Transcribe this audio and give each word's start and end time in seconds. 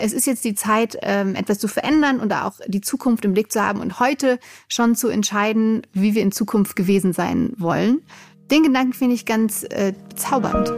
es 0.00 0.12
ist 0.12 0.26
jetzt 0.26 0.44
die 0.44 0.54
Zeit, 0.54 0.96
ähm, 1.02 1.34
etwas 1.34 1.58
zu 1.58 1.68
verändern 1.68 2.20
und 2.20 2.32
auch 2.32 2.54
die 2.66 2.80
Zukunft 2.80 3.24
im 3.24 3.34
Blick 3.34 3.52
zu 3.52 3.62
haben 3.62 3.80
und 3.80 4.00
heute 4.00 4.38
schon 4.68 4.96
zu 4.96 5.08
entscheiden, 5.08 5.82
wie 5.92 6.14
wir 6.14 6.22
in 6.22 6.32
Zukunft 6.32 6.76
gewesen 6.76 7.12
sein 7.12 7.52
wollen. 7.56 8.02
Den 8.50 8.62
Gedanken 8.62 8.94
finde 8.94 9.14
ich 9.14 9.26
ganz 9.26 9.62
äh, 9.62 9.92
bezaubernd. 10.08 10.70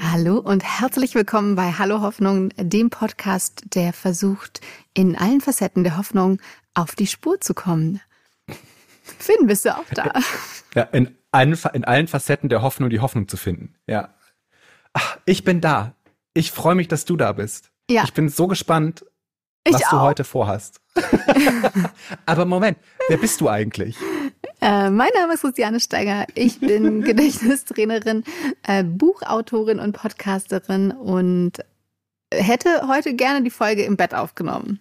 Hallo 0.00 0.38
und 0.38 0.64
herzlich 0.64 1.14
willkommen 1.14 1.56
bei 1.56 1.72
Hallo 1.72 2.00
Hoffnung, 2.00 2.50
dem 2.56 2.90
Podcast, 2.90 3.64
der 3.74 3.92
versucht, 3.92 4.60
in 4.94 5.16
allen 5.16 5.40
Facetten 5.40 5.84
der 5.84 5.96
Hoffnung 5.96 6.38
auf 6.74 6.94
die 6.94 7.06
Spur 7.06 7.40
zu 7.40 7.54
kommen. 7.54 8.00
Finn, 9.18 9.46
bist 9.46 9.64
du 9.64 9.76
auch 9.76 9.84
da? 9.92 10.12
Ja, 10.74 10.82
in 10.92 11.16
allen, 11.32 11.58
in 11.72 11.84
allen 11.84 12.08
Facetten 12.08 12.48
der 12.48 12.62
Hoffnung 12.62 12.90
die 12.90 13.00
Hoffnung 13.00 13.28
zu 13.28 13.36
finden. 13.36 13.74
Ja. 13.86 14.14
Ach, 14.92 15.18
ich 15.24 15.44
bin 15.44 15.60
da. 15.60 15.94
Ich 16.34 16.52
freue 16.52 16.74
mich, 16.74 16.88
dass 16.88 17.04
du 17.04 17.16
da 17.16 17.32
bist. 17.32 17.70
Ja. 17.90 18.04
Ich 18.04 18.12
bin 18.12 18.28
so 18.28 18.46
gespannt, 18.46 19.04
was 19.64 19.80
ich 19.80 19.88
du 19.88 20.00
heute 20.00 20.24
vorhast. 20.24 20.80
Aber 22.26 22.44
Moment, 22.44 22.78
wer 23.08 23.16
bist 23.16 23.40
du 23.40 23.48
eigentlich? 23.48 23.96
Äh, 24.60 24.90
mein 24.90 25.10
Name 25.14 25.34
ist 25.34 25.42
Luciane 25.42 25.80
Steiger. 25.80 26.26
Ich 26.34 26.60
bin 26.60 27.02
Gedächtnistrainerin, 27.04 28.24
äh, 28.66 28.84
Buchautorin 28.84 29.78
und 29.78 29.92
Podcasterin 29.92 30.90
und 30.92 31.52
hätte 32.32 32.88
heute 32.88 33.14
gerne 33.14 33.42
die 33.42 33.50
Folge 33.50 33.84
im 33.84 33.96
Bett 33.96 34.14
aufgenommen. 34.14 34.80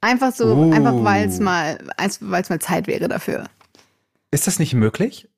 Einfach 0.00 0.32
so, 0.32 0.54
uh. 0.54 0.72
einfach 0.72 1.02
weil 1.02 1.28
es 1.28 1.40
mal, 1.40 1.78
weil 2.20 2.42
es 2.42 2.50
mal 2.50 2.60
Zeit 2.60 2.86
wäre 2.86 3.08
dafür. 3.08 3.46
Ist 4.34 4.48
das 4.48 4.58
nicht 4.58 4.74
möglich? 4.74 5.28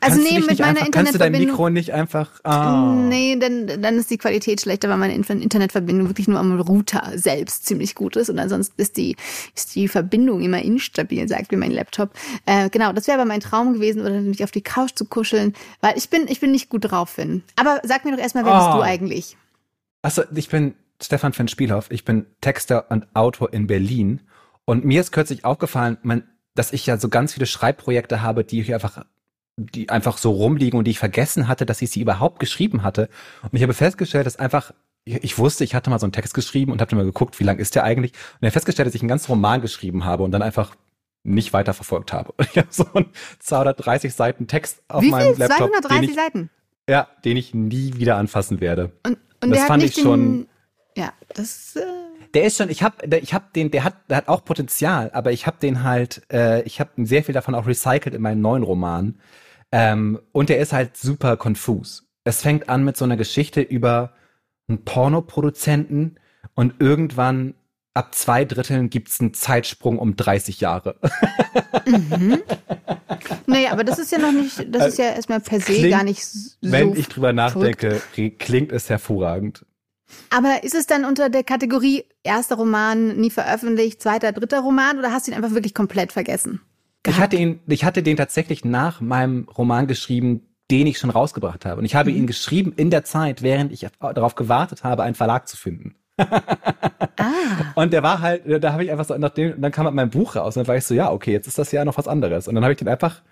Also 0.00 0.16
kannst 0.16 0.32
nee, 0.32 0.38
mit 0.40 0.58
meiner 0.58 0.68
einfach, 0.68 0.86
Internetverbindung. 0.86 0.92
Kannst 0.92 1.14
du 1.14 1.18
dein 1.18 1.32
Mikro 1.32 1.70
nicht 1.70 1.92
einfach. 1.92 2.40
Oh. 2.44 3.08
Nee, 3.08 3.36
dann, 3.36 3.80
dann 3.80 3.96
ist 3.96 4.10
die 4.10 4.18
Qualität 4.18 4.60
schlechter, 4.60 4.90
weil 4.90 4.98
meine 4.98 5.14
Internetverbindung 5.14 6.08
wirklich 6.08 6.28
nur 6.28 6.38
am 6.38 6.60
Router 6.60 7.12
selbst 7.14 7.64
ziemlich 7.64 7.94
gut 7.94 8.16
ist 8.16 8.28
und 8.28 8.38
ansonsten 8.38 8.78
ist 8.82 8.98
die, 8.98 9.16
ist 9.56 9.74
die 9.74 9.88
Verbindung 9.88 10.42
immer 10.42 10.60
instabil, 10.60 11.26
sagt 11.26 11.52
mir 11.52 11.56
mein 11.58 11.70
Laptop. 11.70 12.10
Äh, 12.44 12.68
genau, 12.68 12.92
das 12.92 13.06
wäre 13.06 13.18
aber 13.18 13.26
mein 13.26 13.40
Traum 13.40 13.72
gewesen, 13.72 14.02
oder 14.02 14.20
mich 14.20 14.44
auf 14.44 14.50
die 14.50 14.60
Couch 14.60 14.90
zu 14.94 15.06
kuscheln, 15.06 15.54
weil 15.80 15.96
ich 15.96 16.10
bin, 16.10 16.26
ich 16.28 16.40
bin 16.40 16.52
nicht 16.52 16.68
gut 16.68 16.90
drauf, 16.90 17.08
Finn. 17.08 17.42
Aber 17.56 17.80
sag 17.82 18.04
mir 18.04 18.12
doch 18.12 18.22
erstmal, 18.22 18.44
wer 18.44 18.52
oh. 18.52 18.58
bist 18.58 18.76
du 18.76 18.82
eigentlich? 18.82 19.36
Achso, 20.02 20.22
ich 20.34 20.50
bin 20.50 20.74
Stefan 21.00 21.32
von 21.32 21.48
Spielhoff. 21.48 21.90
Ich 21.90 22.04
bin 22.04 22.26
Texter 22.42 22.90
und 22.90 23.06
Autor 23.14 23.54
in 23.54 23.66
Berlin. 23.66 24.20
Und 24.66 24.84
mir 24.84 25.00
ist 25.00 25.12
kürzlich 25.12 25.44
aufgefallen, 25.44 25.96
man, 26.02 26.24
dass 26.54 26.72
ich 26.72 26.86
ja 26.86 26.98
so 26.98 27.08
ganz 27.08 27.34
viele 27.34 27.46
Schreibprojekte 27.46 28.22
habe, 28.22 28.44
die 28.44 28.60
ich 28.60 28.72
einfach 28.72 29.04
die 29.56 29.90
einfach 29.90 30.18
so 30.18 30.30
rumliegen 30.30 30.78
und 30.78 30.86
die 30.86 30.92
ich 30.92 30.98
vergessen 30.98 31.46
hatte, 31.46 31.66
dass 31.66 31.82
ich 31.82 31.90
sie 31.90 32.00
überhaupt 32.00 32.40
geschrieben 32.40 32.82
hatte. 32.82 33.08
Und 33.42 33.54
ich 33.54 33.62
habe 33.62 33.74
festgestellt, 33.74 34.26
dass 34.26 34.36
einfach, 34.36 34.72
ich 35.04 35.36
wusste, 35.38 35.64
ich 35.64 35.74
hatte 35.74 35.90
mal 35.90 35.98
so 35.98 36.06
einen 36.06 36.12
Text 36.12 36.32
geschrieben 36.32 36.72
und 36.72 36.80
habe 36.80 36.96
mal 36.96 37.04
geguckt, 37.04 37.38
wie 37.38 37.44
lang 37.44 37.58
ist 37.58 37.74
der 37.74 37.84
eigentlich? 37.84 38.12
Und 38.12 38.38
ich 38.40 38.46
habe 38.46 38.52
festgestellt, 38.52 38.86
dass 38.86 38.94
ich 38.94 39.02
einen 39.02 39.08
ganzen 39.08 39.30
Roman 39.30 39.60
geschrieben 39.60 40.04
habe 40.04 40.22
und 40.22 40.30
dann 40.30 40.42
einfach 40.42 40.74
nicht 41.24 41.52
weiter 41.52 41.74
verfolgt 41.74 42.12
habe. 42.12 42.34
Ich 42.50 42.56
habe 42.56 42.68
so 42.70 42.86
einen 42.94 43.10
230 43.40 44.14
Seiten 44.14 44.46
Text 44.46 44.82
auf 44.88 45.02
wie 45.02 45.10
meinem 45.10 45.34
viel? 45.34 45.40
Laptop. 45.40 45.70
230 45.70 46.08
ich, 46.08 46.16
Seiten? 46.16 46.50
Ja, 46.88 47.08
den 47.24 47.36
ich 47.36 47.54
nie 47.54 47.94
wieder 47.96 48.16
anfassen 48.16 48.60
werde. 48.60 48.92
Und, 49.06 49.12
und, 49.12 49.18
und 49.44 49.50
das 49.50 49.64
fand 49.64 49.82
ich 49.82 49.94
schon. 49.94 50.48
ja, 50.96 51.12
das. 51.34 51.76
Äh 51.76 52.11
der 52.34 52.44
ist 52.44 52.56
schon, 52.58 52.70
ich 52.70 52.82
habe, 52.82 53.16
ich 53.18 53.34
habe 53.34 53.46
den, 53.54 53.70
der 53.70 53.84
hat, 53.84 53.94
der 54.08 54.18
hat 54.18 54.28
auch 54.28 54.44
Potenzial, 54.44 55.10
aber 55.12 55.32
ich 55.32 55.46
habe 55.46 55.58
den 55.60 55.82
halt, 55.82 56.22
äh, 56.32 56.62
ich 56.62 56.80
habe 56.80 56.90
sehr 57.04 57.24
viel 57.24 57.34
davon 57.34 57.54
auch 57.54 57.66
recycelt 57.66 58.14
in 58.14 58.22
meinen 58.22 58.40
neuen 58.40 58.62
Roman. 58.62 59.18
Ähm, 59.70 60.20
und 60.32 60.48
der 60.48 60.58
ist 60.58 60.72
halt 60.72 60.96
super 60.96 61.36
konfus. 61.36 62.06
Es 62.24 62.42
fängt 62.42 62.68
an 62.68 62.84
mit 62.84 62.96
so 62.96 63.04
einer 63.04 63.16
Geschichte 63.16 63.60
über 63.60 64.12
einen 64.68 64.84
Pornoproduzenten 64.84 66.18
und 66.54 66.74
irgendwann 66.78 67.54
ab 67.94 68.14
zwei 68.14 68.44
Dritteln 68.44 68.90
gibt's 68.90 69.20
einen 69.20 69.34
Zeitsprung 69.34 69.98
um 69.98 70.16
30 70.16 70.60
Jahre. 70.60 70.96
mhm. 71.86 72.42
Naja, 73.46 73.72
aber 73.72 73.84
das 73.84 73.98
ist 73.98 74.12
ja 74.12 74.18
noch 74.18 74.32
nicht, 74.32 74.66
das 74.74 74.88
ist 74.88 74.98
ja 74.98 75.06
erstmal 75.06 75.40
per 75.40 75.60
se 75.60 75.72
klingt, 75.72 75.90
gar 75.90 76.04
nicht 76.04 76.24
so. 76.24 76.56
Wenn 76.60 76.96
ich 76.96 77.08
drüber 77.08 77.32
nachdenke, 77.32 78.00
verrückt. 78.00 78.38
klingt 78.38 78.72
es 78.72 78.88
hervorragend. 78.88 79.66
Aber 80.30 80.64
ist 80.64 80.74
es 80.74 80.86
dann 80.86 81.04
unter 81.04 81.28
der 81.28 81.44
Kategorie 81.44 82.04
erster 82.22 82.56
Roman 82.56 83.16
nie 83.16 83.30
veröffentlicht, 83.30 84.02
zweiter, 84.02 84.32
dritter 84.32 84.60
Roman 84.60 84.98
oder 84.98 85.12
hast 85.12 85.26
du 85.26 85.30
ihn 85.30 85.36
einfach 85.36 85.52
wirklich 85.52 85.74
komplett 85.74 86.12
vergessen? 86.12 86.60
Ich 87.06 87.18
hatte 87.18 87.36
ihn, 87.36 87.60
ich 87.66 87.84
hatte 87.84 88.02
den 88.02 88.16
tatsächlich 88.16 88.64
nach 88.64 89.00
meinem 89.00 89.48
Roman 89.56 89.86
geschrieben, 89.86 90.42
den 90.70 90.86
ich 90.86 90.98
schon 90.98 91.10
rausgebracht 91.10 91.66
habe. 91.66 91.80
Und 91.80 91.84
ich 91.84 91.94
habe 91.94 92.10
mhm. 92.10 92.18
ihn 92.18 92.26
geschrieben 92.26 92.72
in 92.76 92.90
der 92.90 93.04
Zeit, 93.04 93.42
während 93.42 93.72
ich 93.72 93.86
darauf 94.00 94.34
gewartet 94.34 94.84
habe, 94.84 95.02
einen 95.02 95.14
Verlag 95.14 95.48
zu 95.48 95.56
finden. 95.56 95.96
ah. 96.16 96.28
Und 97.74 97.92
der 97.92 98.02
war 98.02 98.20
halt, 98.20 98.44
da 98.62 98.72
habe 98.72 98.84
ich 98.84 98.90
einfach 98.90 99.04
so, 99.04 99.16
nachdem, 99.18 99.60
dann 99.60 99.72
kam 99.72 99.86
halt 99.86 99.94
mein 99.94 100.10
Buch 100.10 100.36
raus 100.36 100.56
und 100.56 100.62
dann 100.62 100.68
war 100.68 100.76
ich 100.76 100.84
so, 100.84 100.94
ja, 100.94 101.10
okay, 101.10 101.32
jetzt 101.32 101.46
ist 101.46 101.58
das 101.58 101.72
ja 101.72 101.84
noch 101.84 101.96
was 101.96 102.06
anderes. 102.06 102.48
Und 102.48 102.54
dann 102.54 102.64
habe 102.64 102.72
ich 102.72 102.78
den 102.78 102.88
einfach 102.88 103.22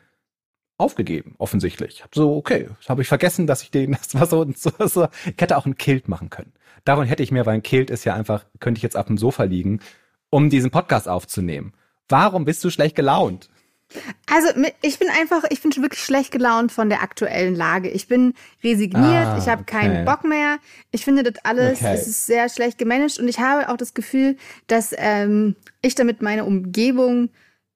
aufgegeben, 0.78 1.34
offensichtlich. 1.38 1.96
Ich 1.96 2.02
habe 2.02 2.10
so, 2.14 2.34
okay, 2.34 2.68
habe 2.88 3.02
ich 3.02 3.08
vergessen, 3.08 3.46
dass 3.46 3.62
ich 3.62 3.70
den, 3.70 3.92
das 4.12 4.14
war 4.14 4.26
so, 4.26 4.46
so, 4.56 4.70
so, 4.86 5.08
ich 5.26 5.40
hätte 5.40 5.56
auch 5.56 5.66
einen 5.66 5.76
Kilt 5.76 6.08
machen 6.08 6.30
können. 6.30 6.52
Davon 6.84 7.06
hätte 7.06 7.22
ich 7.22 7.32
mir, 7.32 7.46
weil 7.46 7.54
ein 7.54 7.62
Kilt 7.62 7.90
ist 7.90 8.04
ja 8.04 8.14
einfach, 8.14 8.44
könnte 8.58 8.78
ich 8.78 8.82
jetzt 8.82 8.96
auf 8.96 9.06
dem 9.06 9.18
Sofa 9.18 9.44
liegen, 9.44 9.80
um 10.30 10.50
diesen 10.50 10.70
Podcast 10.70 11.08
aufzunehmen. 11.08 11.72
Warum 12.08 12.44
bist 12.44 12.64
du 12.64 12.70
schlecht 12.70 12.96
gelaunt? 12.96 13.48
Also 14.26 14.48
ich 14.82 14.98
bin 14.98 15.08
einfach, 15.08 15.42
ich 15.50 15.60
bin 15.62 15.74
wirklich 15.76 16.02
schlecht 16.02 16.30
gelaunt 16.30 16.70
von 16.70 16.88
der 16.88 17.02
aktuellen 17.02 17.56
Lage. 17.56 17.90
Ich 17.90 18.06
bin 18.06 18.34
resigniert, 18.62 19.26
ah, 19.26 19.38
ich 19.38 19.48
habe 19.48 19.62
okay. 19.62 19.78
keinen 19.78 20.04
Bock 20.04 20.24
mehr. 20.24 20.58
Ich 20.92 21.04
finde 21.04 21.24
das 21.24 21.44
alles, 21.44 21.80
okay. 21.80 21.94
es 21.94 22.06
ist 22.06 22.26
sehr 22.26 22.48
schlecht 22.48 22.78
gemanagt 22.78 23.18
und 23.18 23.26
ich 23.26 23.40
habe 23.40 23.68
auch 23.68 23.76
das 23.76 23.94
Gefühl, 23.94 24.36
dass 24.68 24.94
ähm, 24.96 25.56
ich 25.82 25.96
damit 25.96 26.22
meine 26.22 26.44
Umgebung 26.44 27.30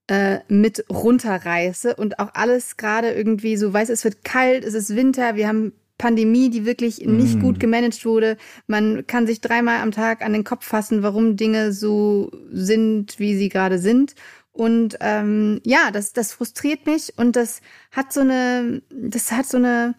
äh, 0.07 0.39
mit 0.49 0.85
runterreiße 0.89 1.97
und 1.97 2.19
auch 2.21 2.31
alles 2.35 2.77
gerade 2.77 3.13
irgendwie 3.13 3.57
so, 3.57 3.73
weiß, 3.73 3.89
es 3.89 4.05
wird 4.05 4.23
kalt, 4.25 4.65
es 4.65 4.75
ist 4.75 4.95
Winter, 4.95 5.35
wir 5.35 5.49
haben 5.49 5.73
Pandemie, 6.05 6.51
die 6.51 6.67
wirklich 6.67 6.99
nicht 6.99 7.37
mm. 7.37 7.41
gut 7.41 7.59
gemanagt 7.59 8.05
wurde. 8.05 8.37
Man 8.67 9.07
kann 9.07 9.27
sich 9.27 9.41
dreimal 9.41 9.81
am 9.81 9.91
Tag 9.91 10.21
an 10.21 10.35
den 10.35 10.45
Kopf 10.45 10.67
fassen, 10.67 11.03
warum 11.03 11.39
Dinge 11.39 11.73
so 11.73 12.31
sind, 12.53 13.19
wie 13.19 13.35
sie 13.35 13.49
gerade 13.49 13.79
sind. 13.79 14.15
Und 14.53 14.99
ähm, 15.01 15.63
ja, 15.65 15.91
das, 15.91 16.13
das 16.13 16.35
frustriert 16.35 16.85
mich 16.85 17.15
und 17.17 17.37
das 17.37 17.63
hat 17.91 18.13
so 18.13 18.21
eine, 18.21 18.83
das 18.91 19.33
hat 19.33 19.47
so 19.47 19.57
eine, 19.57 19.95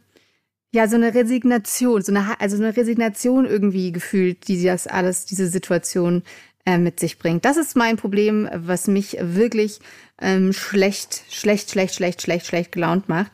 ja, 0.72 0.88
so 0.88 0.96
eine 0.96 1.16
Resignation, 1.16 2.04
so 2.04 2.12
eine, 2.12 2.40
also 2.40 2.56
so 2.56 2.64
eine 2.64 2.78
Resignation 2.78 3.46
irgendwie 3.48 3.92
gefühlt, 3.92 4.48
die 4.48 4.64
das 4.64 4.86
alles, 4.86 5.26
diese 5.26 5.48
Situation 5.48 6.22
äh, 6.68 6.78
mit 6.78 7.00
sich 7.00 7.18
bringt. 7.18 7.46
Das 7.46 7.58
ist 7.58 7.76
mein 7.76 7.98
Problem, 7.98 8.48
was 8.54 8.86
mich 8.86 9.18
wirklich 9.20 9.80
ähm, 10.22 10.54
schlecht, 10.54 11.24
schlecht, 11.32 11.72
schlecht, 11.72 11.96
schlecht, 11.96 12.22
schlecht, 12.22 12.46
schlecht 12.46 12.72
gelaunt 12.74 13.10
macht. 13.10 13.32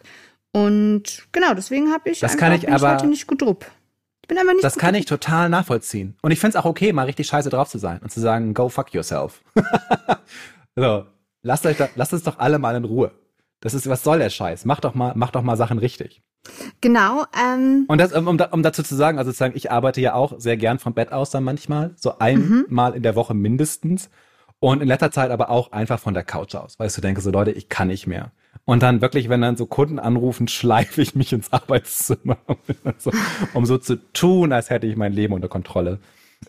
Und 0.52 1.28
genau, 1.32 1.54
deswegen 1.54 1.92
habe 1.92 2.10
ich 2.10 2.20
das 2.20 2.34
einfach, 2.34 2.48
kann 2.48 2.54
ich 2.54 2.70
aber, 2.70 2.94
heute 2.94 3.08
nicht 3.08 3.28
gut 3.28 3.42
drupp. 3.42 3.66
Ich 4.22 4.28
bin 4.28 4.38
aber 4.38 4.54
nicht 4.54 4.64
Das 4.64 4.78
kann 4.78 4.96
ich 4.96 5.06
total 5.06 5.50
nachvollziehen. 5.50 6.16
Und 6.22 6.32
ich 6.32 6.40
finde 6.40 6.58
es 6.58 6.64
auch 6.64 6.70
okay, 6.70 6.94
mal 6.94 7.06
richtig 7.06 7.28
scheiße 7.28 7.50
drauf 7.50 7.70
zu 7.70 7.78
sein 7.78 8.00
und 8.00 8.12
zu 8.12 8.20
sagen, 8.20 8.54
go 8.54 8.70
fuck 8.70 8.94
yourself. 8.94 9.42
so, 10.76 11.06
lasst 11.42 11.66
euch 11.66 11.78
da, 11.78 11.90
lasst 11.96 12.14
uns 12.14 12.24
doch 12.24 12.40
alle 12.40 12.60
mal 12.60 12.76
in 12.76 12.86
Ruhe. 12.86 13.12
Das 13.62 13.74
ist, 13.74 13.88
was 13.88 14.04
soll 14.04 14.20
der 14.20 14.30
Scheiß? 14.30 14.66
Mach 14.66 14.80
doch 14.80 14.96
mal, 14.96 15.14
mach 15.16 15.32
doch 15.32 15.44
mal 15.44 15.56
Sachen 15.56 15.78
richtig. 15.78 16.22
Genau. 16.82 17.26
Ähm, 17.40 17.86
und 17.88 18.00
das, 18.00 18.12
um, 18.14 18.28
um 18.28 18.64
dazu 18.64 18.82
zu 18.82 18.96
sagen, 18.96 19.20
also 19.20 19.30
sozusagen, 19.30 19.56
ich 19.56 19.72
arbeite 19.72 20.02
ja 20.02 20.16
auch 20.16 20.40
sehr 20.40 20.58
gern 20.58 20.80
vom 20.80 20.94
Bett 20.94 21.12
aus 21.12 21.30
dann 21.30 21.44
manchmal, 21.44 21.92
so 21.96 22.18
einmal 22.18 22.92
mhm. 22.92 22.98
in 22.98 23.04
der 23.04 23.16
Woche 23.16 23.34
mindestens. 23.34 24.10
Und 24.64 24.84
in 24.84 24.88
letzter 24.88 25.10
Zeit 25.10 25.32
aber 25.32 25.50
auch 25.50 25.72
einfach 25.72 26.00
von 26.00 26.14
der 26.14 26.24
Couch 26.24 26.54
aus, 26.54 26.78
weil 26.78 26.86
ich 26.86 26.94
so 26.94 27.02
denke, 27.02 27.20
so 27.20 27.32
Leute, 27.32 27.50
ich 27.50 27.68
kann 27.68 27.88
nicht 27.88 28.06
mehr. 28.06 28.32
Und 28.64 28.84
dann 28.84 29.02
wirklich, 29.02 29.28
wenn 29.28 29.42
dann 29.42 29.58
so 29.58 29.66
Kunden 29.66 29.98
anrufen, 29.98 30.48
schleife 30.48 31.02
ich 31.02 31.16
mich 31.16 31.34
ins 31.34 31.52
Arbeitszimmer, 31.52 32.38
um 33.56 33.66
so 33.66 33.80
zu 33.80 33.96
tun, 34.14 34.54
als 34.54 34.70
hätte 34.70 34.86
ich 34.86 34.96
mein 34.96 35.14
Leben 35.14 35.34
unter 35.34 35.48
Kontrolle. 35.48 36.00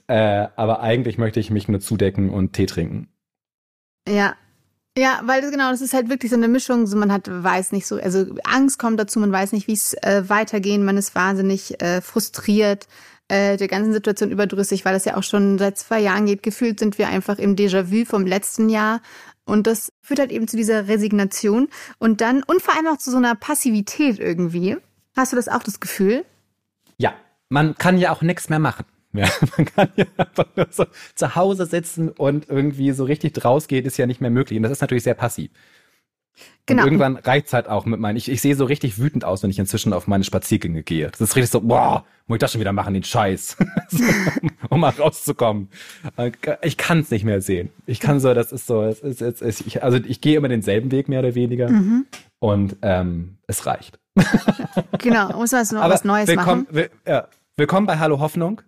Äh, 0.08 0.46
aber 0.56 0.80
eigentlich 0.80 1.16
möchte 1.16 1.40
ich 1.40 1.50
mich 1.50 1.68
nur 1.68 1.80
zudecken 1.80 2.28
und 2.28 2.52
Tee 2.52 2.66
trinken. 2.66 3.08
Ja, 4.06 4.34
ja, 4.96 5.22
weil 5.24 5.40
genau, 5.50 5.70
das 5.70 5.80
ist 5.80 5.94
halt 5.94 6.10
wirklich 6.10 6.30
so 6.30 6.36
eine 6.36 6.48
Mischung, 6.48 6.86
so 6.86 6.98
man 6.98 7.10
hat, 7.10 7.26
weiß 7.26 7.72
nicht 7.72 7.86
so, 7.86 7.96
also 7.96 8.26
Angst 8.44 8.78
kommt 8.78 9.00
dazu, 9.00 9.20
man 9.20 9.32
weiß 9.32 9.52
nicht, 9.52 9.66
wie 9.66 9.72
es 9.72 9.94
äh, 9.94 10.28
weitergehen, 10.28 10.84
man 10.84 10.98
ist 10.98 11.14
wahnsinnig 11.14 11.80
äh, 11.80 12.02
frustriert 12.02 12.88
äh, 13.28 13.56
der 13.56 13.68
ganzen 13.68 13.92
Situation 13.92 14.30
überdrüssig, 14.30 14.84
weil 14.84 14.94
das 14.94 15.04
ja 15.04 15.16
auch 15.16 15.22
schon 15.22 15.58
seit 15.58 15.78
zwei 15.78 16.00
Jahren 16.00 16.26
geht. 16.26 16.42
Gefühlt 16.42 16.78
sind 16.78 16.98
wir 16.98 17.08
einfach 17.08 17.38
im 17.38 17.56
Déjà-vu 17.56 18.04
vom 18.04 18.26
letzten 18.26 18.68
Jahr 18.68 19.00
und 19.44 19.66
das 19.66 19.92
führt 20.00 20.20
halt 20.20 20.32
eben 20.32 20.48
zu 20.48 20.56
dieser 20.56 20.88
Resignation 20.88 21.68
und 21.98 22.20
dann 22.20 22.42
und 22.42 22.62
vor 22.62 22.74
allem 22.76 22.86
auch 22.86 22.98
zu 22.98 23.10
so 23.10 23.16
einer 23.16 23.34
Passivität 23.34 24.18
irgendwie. 24.18 24.76
Hast 25.16 25.32
du 25.32 25.36
das 25.36 25.48
auch 25.48 25.62
das 25.62 25.80
Gefühl? 25.80 26.24
Ja, 26.96 27.14
man 27.48 27.74
kann 27.74 27.98
ja 27.98 28.12
auch 28.12 28.22
nichts 28.22 28.48
mehr 28.48 28.58
machen. 28.58 28.84
Ja, 29.14 29.28
man 29.58 29.66
kann 29.66 29.88
ja 29.96 30.06
einfach 30.16 30.46
nur 30.56 30.68
so 30.70 30.86
zu 31.14 31.34
Hause 31.36 31.66
sitzen 31.66 32.08
und 32.08 32.48
irgendwie 32.48 32.92
so 32.92 33.04
richtig 33.04 33.44
rausgehen, 33.44 33.84
ist 33.84 33.98
ja 33.98 34.06
nicht 34.06 34.22
mehr 34.22 34.30
möglich. 34.30 34.56
Und 34.56 34.62
das 34.62 34.72
ist 34.72 34.80
natürlich 34.80 35.04
sehr 35.04 35.12
passiv. 35.12 35.50
Genau. 36.66 36.82
Und 36.82 36.86
irgendwann 36.86 37.16
reicht's 37.16 37.52
halt 37.52 37.68
auch 37.68 37.86
mit 37.86 37.98
meinen, 37.98 38.16
ich, 38.16 38.30
ich 38.30 38.40
sehe 38.40 38.54
so 38.54 38.64
richtig 38.64 38.98
wütend 38.98 39.24
aus, 39.24 39.42
wenn 39.42 39.50
ich 39.50 39.58
inzwischen 39.58 39.92
auf 39.92 40.06
meine 40.06 40.22
Spaziergänge 40.22 40.82
gehe. 40.82 41.10
Das 41.10 41.20
ist 41.20 41.34
richtig 41.34 41.50
so, 41.50 41.60
boah, 41.60 42.04
muss 42.26 42.36
ich 42.36 42.40
das 42.40 42.52
schon 42.52 42.60
wieder 42.60 42.72
machen, 42.72 42.94
den 42.94 43.02
Scheiß, 43.02 43.56
um 44.70 44.80
mal 44.80 44.90
rauszukommen. 44.90 45.68
Ich 46.62 46.76
kann 46.76 47.00
es 47.00 47.10
nicht 47.10 47.24
mehr 47.24 47.40
sehen. 47.40 47.70
Ich 47.86 47.98
kann 47.98 48.20
so, 48.20 48.32
das 48.32 48.52
ist 48.52 48.66
so, 48.66 48.82
es 48.84 49.00
ist, 49.00 49.20
es 49.20 49.40
ist, 49.40 49.66
ich, 49.66 49.82
also 49.82 49.98
ich 49.98 50.20
gehe 50.20 50.36
immer 50.36 50.48
denselben 50.48 50.92
Weg 50.92 51.08
mehr 51.08 51.18
oder 51.18 51.34
weniger 51.34 51.68
mhm. 51.68 52.06
und 52.38 52.76
ähm, 52.82 53.38
es 53.48 53.66
reicht. 53.66 53.98
genau, 54.98 55.32
muss 55.32 55.52
man 55.52 55.66
noch 55.72 55.88
was 55.88 56.04
Neues 56.04 56.28
willkommen, 56.28 56.62
machen. 56.62 56.74
Will, 56.74 56.90
ja, 57.06 57.28
willkommen 57.56 57.86
bei 57.86 57.98
Hallo 57.98 58.20
Hoffnung. 58.20 58.62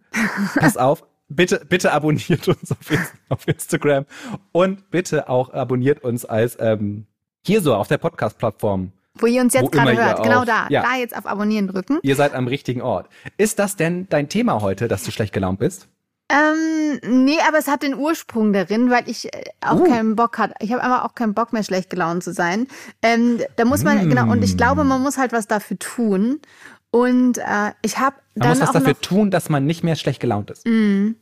Pass 0.56 0.76
auf, 0.76 1.04
bitte, 1.28 1.64
bitte 1.68 1.92
abonniert 1.92 2.48
uns 2.48 2.72
auf, 2.72 2.90
auf, 3.28 3.46
Instagram 3.46 4.06
und 4.52 4.90
bitte 4.90 5.28
auch 5.28 5.52
abonniert 5.52 6.02
uns 6.02 6.24
als 6.24 6.56
ähm, 6.60 7.06
hier 7.46 7.60
so 7.60 7.74
auf 7.74 7.88
der 7.88 7.98
Podcast-Plattform. 7.98 8.92
Wo 9.16 9.26
ihr 9.26 9.42
uns 9.42 9.54
jetzt 9.54 9.70
gerade 9.70 9.96
hört, 9.96 10.22
genau 10.22 10.44
da. 10.44 10.66
Ja. 10.70 10.82
Da 10.82 10.96
jetzt 10.96 11.16
auf 11.16 11.26
Abonnieren 11.26 11.68
drücken. 11.68 11.98
Ihr 12.02 12.16
seid 12.16 12.34
am 12.34 12.48
richtigen 12.48 12.82
Ort. 12.82 13.08
Ist 13.36 13.60
das 13.60 13.76
denn 13.76 14.08
dein 14.08 14.28
Thema 14.28 14.60
heute, 14.60 14.88
dass 14.88 15.04
du 15.04 15.12
schlecht 15.12 15.32
gelaunt 15.32 15.60
bist? 15.60 15.88
Ähm, 16.30 17.24
nee, 17.24 17.38
aber 17.46 17.58
es 17.58 17.68
hat 17.68 17.82
den 17.82 17.94
Ursprung 17.94 18.54
darin, 18.54 18.90
weil 18.90 19.08
ich 19.08 19.32
äh, 19.32 19.44
auch 19.60 19.80
uh. 19.80 19.84
keinen 19.84 20.16
Bock 20.16 20.38
hatte. 20.38 20.54
Ich 20.60 20.72
habe 20.72 20.82
einfach 20.82 21.04
auch 21.04 21.14
keinen 21.14 21.34
Bock 21.34 21.52
mehr, 21.52 21.62
schlecht 21.62 21.90
gelaunt 21.90 22.24
zu 22.24 22.32
sein. 22.32 22.66
Ähm, 23.02 23.40
da 23.56 23.66
muss 23.66 23.84
man, 23.84 24.06
mm. 24.06 24.08
genau, 24.08 24.32
und 24.32 24.42
ich 24.42 24.56
glaube, 24.56 24.84
man 24.84 25.02
muss 25.02 25.18
halt 25.18 25.32
was 25.32 25.46
dafür 25.46 25.78
tun. 25.78 26.40
Und 26.94 27.38
äh, 27.38 27.72
ich 27.82 27.98
habe 27.98 28.14
dann 28.36 28.50
muss 28.50 28.60
was 28.60 28.70
dafür 28.70 28.92
noch, 28.92 29.00
tun, 29.00 29.32
dass 29.32 29.48
man 29.48 29.66
nicht 29.66 29.82
mehr 29.82 29.96
schlecht 29.96 30.20
gelaunt 30.20 30.52
ist. 30.52 30.64
Mm. 30.64 31.16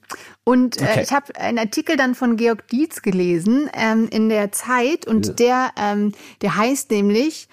Und 0.45 0.79
äh, 0.79 0.85
okay. 0.85 0.99
äh, 0.99 1.03
ich 1.03 1.13
habe 1.13 1.35
einen 1.37 1.59
Artikel 1.59 1.97
dann 1.97 2.15
von 2.15 2.37
Georg 2.37 2.69
Dietz 2.69 3.01
gelesen 3.01 3.71
ähm, 3.73 4.07
in 4.11 4.29
der 4.29 4.53
Zeit 4.53 5.07
und 5.07 5.29
ja. 5.29 5.33
der, 5.33 5.71
ähm, 5.79 6.13
der 6.43 6.57
heißt 6.57 6.91
nämlich 6.91 7.49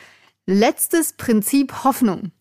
Letztes 0.45 1.13
Prinzip 1.13 1.85
Hoffnung. 1.85 2.31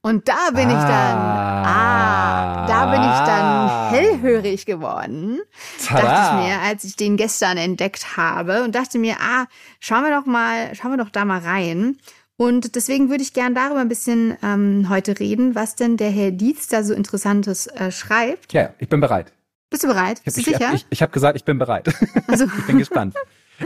Und 0.00 0.26
da 0.26 0.52
bin 0.54 0.70
ah. 0.70 0.72
ich 0.72 0.88
dann, 0.88 1.18
ah, 1.66 2.66
da 2.66 2.86
bin 2.92 3.02
ich 3.02 3.18
dann 3.26 3.90
hellhörig 3.90 4.64
geworden. 4.64 5.40
Tada. 5.86 6.00
Dachte 6.00 6.38
ich 6.38 6.48
mir, 6.48 6.60
als 6.62 6.84
ich 6.84 6.96
den 6.96 7.18
gestern 7.18 7.58
entdeckt 7.58 8.16
habe 8.16 8.64
und 8.64 8.74
dachte 8.74 8.98
mir, 8.98 9.16
ah, 9.20 9.44
schauen 9.80 10.02
wir 10.02 10.18
doch 10.18 10.24
mal, 10.24 10.74
schauen 10.74 10.92
wir 10.92 11.04
doch 11.04 11.10
da 11.10 11.26
mal 11.26 11.40
rein. 11.40 11.98
Und 12.38 12.74
deswegen 12.74 13.08
würde 13.08 13.22
ich 13.22 13.32
gern 13.32 13.54
darüber 13.54 13.80
ein 13.80 13.88
bisschen 13.88 14.36
ähm, 14.42 14.88
heute 14.90 15.18
reden, 15.18 15.54
was 15.54 15.74
denn 15.74 15.96
der 15.96 16.10
Herr 16.10 16.30
Dietz 16.30 16.68
da 16.68 16.82
so 16.82 16.92
Interessantes 16.92 17.66
äh, 17.66 17.90
schreibt. 17.90 18.52
Ja, 18.52 18.74
ich 18.78 18.88
bin 18.88 19.00
bereit. 19.00 19.32
Bist 19.70 19.84
du 19.84 19.88
bereit? 19.88 20.22
Bist 20.22 20.38
ich, 20.38 20.44
du 20.44 20.52
sicher? 20.52 20.68
Ich, 20.74 20.82
ich, 20.82 20.86
ich 20.90 21.02
habe 21.02 21.12
gesagt, 21.12 21.36
ich 21.36 21.44
bin 21.44 21.58
bereit. 21.58 21.88
Also. 22.28 22.44
ich 22.58 22.66
bin 22.66 22.78
gespannt. 22.78 23.14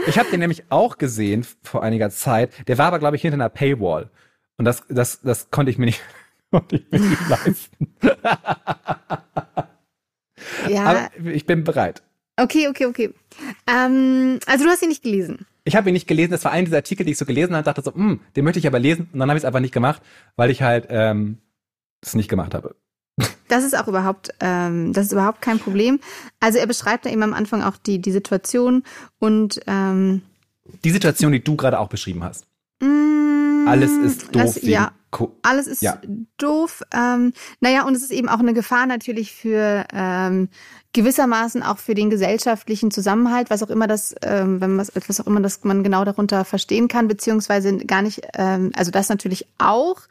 Ich 0.07 0.17
habe 0.17 0.29
den 0.29 0.39
nämlich 0.39 0.63
auch 0.69 0.97
gesehen 0.97 1.45
vor 1.63 1.83
einiger 1.83 2.09
Zeit. 2.09 2.67
Der 2.69 2.77
war 2.77 2.87
aber, 2.87 2.99
glaube 2.99 3.17
ich, 3.17 3.21
hinter 3.21 3.35
einer 3.35 3.49
Paywall. 3.49 4.09
Und 4.57 4.65
das, 4.65 4.83
das, 4.87 5.21
das 5.21 5.51
konnte 5.51 5.69
ich 5.69 5.77
mir 5.77 5.87
nicht, 5.87 6.01
konnte 6.51 6.77
ich 6.77 6.91
mir 6.91 6.99
nicht 6.99 7.29
leisten. 7.29 7.95
ja. 10.69 10.83
Aber 10.85 11.09
ich 11.25 11.45
bin 11.45 11.65
bereit. 11.65 12.03
Okay, 12.37 12.69
okay, 12.69 12.85
okay. 12.85 13.13
Ähm, 13.67 14.39
also 14.45 14.63
du 14.63 14.69
hast 14.69 14.81
ihn 14.81 14.89
nicht 14.89 15.03
gelesen. 15.03 15.45
Ich 15.63 15.75
habe 15.75 15.89
ihn 15.89 15.93
nicht 15.93 16.07
gelesen. 16.07 16.31
Das 16.31 16.43
war 16.43 16.51
einer 16.51 16.65
dieser 16.65 16.77
Artikel, 16.77 17.05
die 17.05 17.11
ich 17.11 17.17
so 17.17 17.25
gelesen 17.25 17.55
habe. 17.55 17.63
Dachte 17.63 17.81
so, 17.81 17.93
hm, 17.93 18.19
den 18.35 18.43
möchte 18.43 18.59
ich 18.59 18.67
aber 18.67 18.79
lesen. 18.79 19.09
Und 19.13 19.19
dann 19.19 19.29
habe 19.29 19.37
ich 19.37 19.43
es 19.43 19.45
einfach 19.45 19.59
nicht 19.59 19.73
gemacht, 19.73 20.01
weil 20.35 20.49
ich 20.49 20.61
halt 20.61 20.87
ähm, 20.89 21.37
es 22.01 22.15
nicht 22.15 22.29
gemacht 22.29 22.53
habe. 22.53 22.75
Das 23.47 23.63
ist 23.63 23.77
auch 23.77 23.87
überhaupt, 23.87 24.33
ähm, 24.39 24.93
das 24.93 25.07
ist 25.07 25.11
überhaupt 25.11 25.41
kein 25.41 25.59
Problem. 25.59 25.99
Also 26.39 26.57
er 26.57 26.67
beschreibt 26.67 27.05
da 27.05 27.09
eben 27.09 27.21
am 27.21 27.33
Anfang 27.33 27.61
auch 27.61 27.77
die 27.77 27.99
die 27.99 28.11
Situation 28.11 28.83
und 29.19 29.59
ähm, 29.67 30.21
die 30.83 30.91
Situation, 30.91 31.31
die 31.33 31.43
du 31.43 31.55
gerade 31.57 31.79
auch 31.79 31.89
beschrieben 31.89 32.23
hast. 32.23 32.45
Mm, 32.79 33.67
alles 33.67 33.91
ist 33.91 34.35
doof. 34.35 34.43
Das, 34.43 34.61
ja, 34.63 34.93
alles 35.41 35.67
ist 35.67 35.81
ja. 35.81 35.99
doof. 36.37 36.83
Ähm, 36.93 37.33
naja, 37.59 37.85
und 37.85 37.95
es 37.95 38.03
ist 38.03 38.11
eben 38.11 38.29
auch 38.29 38.39
eine 38.39 38.53
Gefahr 38.53 38.85
natürlich 38.85 39.33
für 39.33 39.85
ähm, 39.93 40.49
gewissermaßen 40.93 41.63
auch 41.63 41.77
für 41.77 41.93
den 41.93 42.09
gesellschaftlichen 42.09 42.91
Zusammenhalt, 42.91 43.49
was 43.49 43.63
auch 43.63 43.69
immer 43.69 43.87
das, 43.87 44.15
ähm, 44.23 44.59
wenn 44.61 44.75
man 44.75 44.87
was 45.07 45.19
auch 45.21 45.27
immer 45.27 45.41
das 45.41 45.63
man 45.63 45.83
genau 45.83 46.03
darunter 46.03 46.43
verstehen 46.45 46.87
kann, 46.87 47.07
beziehungsweise 47.07 47.77
gar 47.77 48.01
nicht, 48.01 48.21
ähm, 48.35 48.71
also 48.75 48.91
das 48.91 49.09
natürlich 49.09 49.47
auch, 49.57 50.01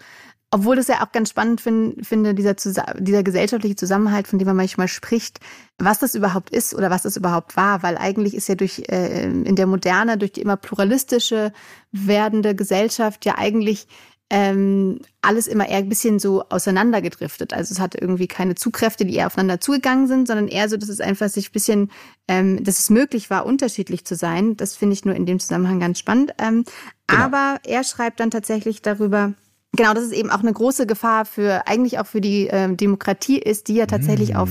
obwohl 0.52 0.76
das 0.76 0.88
ja 0.88 1.02
auch 1.02 1.12
ganz 1.12 1.30
spannend 1.30 1.60
find, 1.60 2.04
finde, 2.04 2.34
dieser, 2.34 2.54
dieser 2.54 3.22
gesellschaftliche 3.22 3.76
Zusammenhalt, 3.76 4.26
von 4.26 4.38
dem 4.38 4.46
man 4.46 4.56
manchmal 4.56 4.88
spricht, 4.88 5.38
was 5.78 6.00
das 6.00 6.14
überhaupt 6.14 6.50
ist 6.50 6.74
oder 6.74 6.90
was 6.90 7.02
das 7.02 7.16
überhaupt 7.16 7.56
war, 7.56 7.82
weil 7.82 7.96
eigentlich 7.96 8.34
ist 8.34 8.48
ja 8.48 8.56
durch 8.56 8.82
äh, 8.88 9.24
in 9.24 9.54
der 9.54 9.66
Moderne, 9.66 10.18
durch 10.18 10.32
die 10.32 10.40
immer 10.40 10.56
pluralistische 10.56 11.52
werdende 11.92 12.54
Gesellschaft 12.54 13.24
ja 13.26 13.36
eigentlich 13.38 13.86
ähm, 14.30 15.00
alles 15.22 15.48
immer 15.48 15.68
eher 15.68 15.78
ein 15.78 15.88
bisschen 15.88 16.20
so 16.20 16.44
auseinandergedriftet. 16.48 17.52
Also 17.52 17.72
es 17.72 17.80
hatte 17.80 17.98
irgendwie 17.98 18.28
keine 18.28 18.54
Zugkräfte, 18.54 19.04
die 19.04 19.16
eher 19.16 19.26
aufeinander 19.26 19.60
zugegangen 19.60 20.06
sind, 20.06 20.28
sondern 20.28 20.46
eher 20.46 20.68
so, 20.68 20.76
dass 20.76 20.88
es 20.88 21.00
einfach 21.00 21.28
sich 21.28 21.50
ein 21.50 21.52
bisschen, 21.52 21.90
ähm, 22.28 22.62
dass 22.62 22.78
es 22.78 22.90
möglich 22.90 23.28
war, 23.28 23.44
unterschiedlich 23.44 24.04
zu 24.04 24.14
sein. 24.14 24.56
Das 24.56 24.76
finde 24.76 24.94
ich 24.94 25.04
nur 25.04 25.16
in 25.16 25.26
dem 25.26 25.40
Zusammenhang 25.40 25.80
ganz 25.80 25.98
spannend. 25.98 26.32
Ähm, 26.38 26.64
genau. 27.08 27.22
Aber 27.22 27.58
er 27.66 27.82
schreibt 27.82 28.20
dann 28.20 28.30
tatsächlich 28.30 28.82
darüber, 28.82 29.34
Genau, 29.72 29.94
das 29.94 30.02
ist 30.02 30.12
eben 30.12 30.30
auch 30.30 30.40
eine 30.40 30.52
große 30.52 30.84
Gefahr 30.84 31.24
für 31.24 31.68
eigentlich 31.68 32.00
auch 32.00 32.06
für 32.06 32.20
die 32.20 32.48
ähm, 32.48 32.76
Demokratie 32.76 33.38
ist, 33.38 33.68
die 33.68 33.74
ja 33.74 33.86
tatsächlich 33.86 34.34
mm. 34.34 34.36
auf 34.36 34.50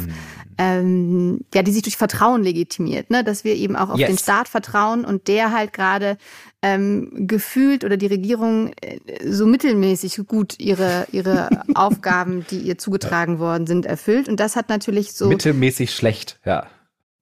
ähm, 0.59 1.39
ja, 1.53 1.63
die 1.63 1.71
sich 1.71 1.83
durch 1.83 1.95
Vertrauen 1.95 2.43
legitimiert, 2.43 3.09
ne? 3.09 3.23
dass 3.23 3.45
wir 3.45 3.55
eben 3.55 3.77
auch 3.77 3.89
auf 3.89 3.97
yes. 3.97 4.09
den 4.09 4.17
Staat 4.17 4.49
vertrauen 4.49 5.05
und 5.05 5.29
der 5.29 5.53
halt 5.53 5.71
gerade 5.71 6.17
ähm, 6.61 7.27
gefühlt 7.27 7.85
oder 7.85 7.95
die 7.95 8.07
Regierung 8.07 8.73
äh, 8.81 8.99
so 9.25 9.45
mittelmäßig 9.45 10.19
gut 10.27 10.59
ihre, 10.59 11.07
ihre 11.13 11.49
Aufgaben, 11.75 12.45
die 12.51 12.59
ihr 12.59 12.77
zugetragen 12.77 13.39
worden 13.39 13.67
sind, 13.67 13.85
erfüllt. 13.85 14.27
Und 14.27 14.41
das 14.41 14.57
hat 14.57 14.67
natürlich 14.67 15.13
so. 15.13 15.29
Mittelmäßig 15.29 15.95
schlecht, 15.95 16.41
ja. 16.45 16.67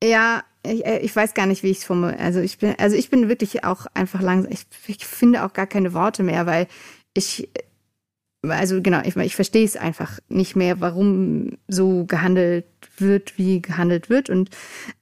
Ja, 0.04 0.44
ich, 0.64 0.84
äh, 0.84 0.98
ich 1.00 1.16
weiß 1.16 1.36
gar 1.36 1.46
nicht, 1.46 1.62
wie 1.62 1.70
ich 1.70 1.78
es 1.78 1.86
formuliere. 1.86 2.20
Also 2.20 2.40
ich 2.40 2.58
bin, 2.58 2.74
also 2.80 2.96
ich 2.96 3.12
bin 3.12 3.30
wirklich 3.30 3.64
auch 3.64 3.86
einfach 3.94 4.22
langsam. 4.22 4.52
Ich, 4.52 4.66
ich 4.88 5.06
finde 5.06 5.46
auch 5.46 5.54
gar 5.54 5.68
keine 5.68 5.94
Worte 5.94 6.24
mehr, 6.24 6.48
weil 6.48 6.68
ich 7.14 7.50
also 8.44 8.82
genau, 8.82 9.02
ich, 9.04 9.16
ich 9.16 9.36
verstehe 9.36 9.66
es 9.66 9.76
einfach 9.76 10.20
nicht 10.30 10.56
mehr, 10.56 10.80
warum 10.80 11.58
so 11.68 12.06
gehandelt 12.06 12.66
wird, 12.98 13.38
wie 13.38 13.62
gehandelt 13.62 14.10
wird. 14.10 14.30
Und 14.30 14.50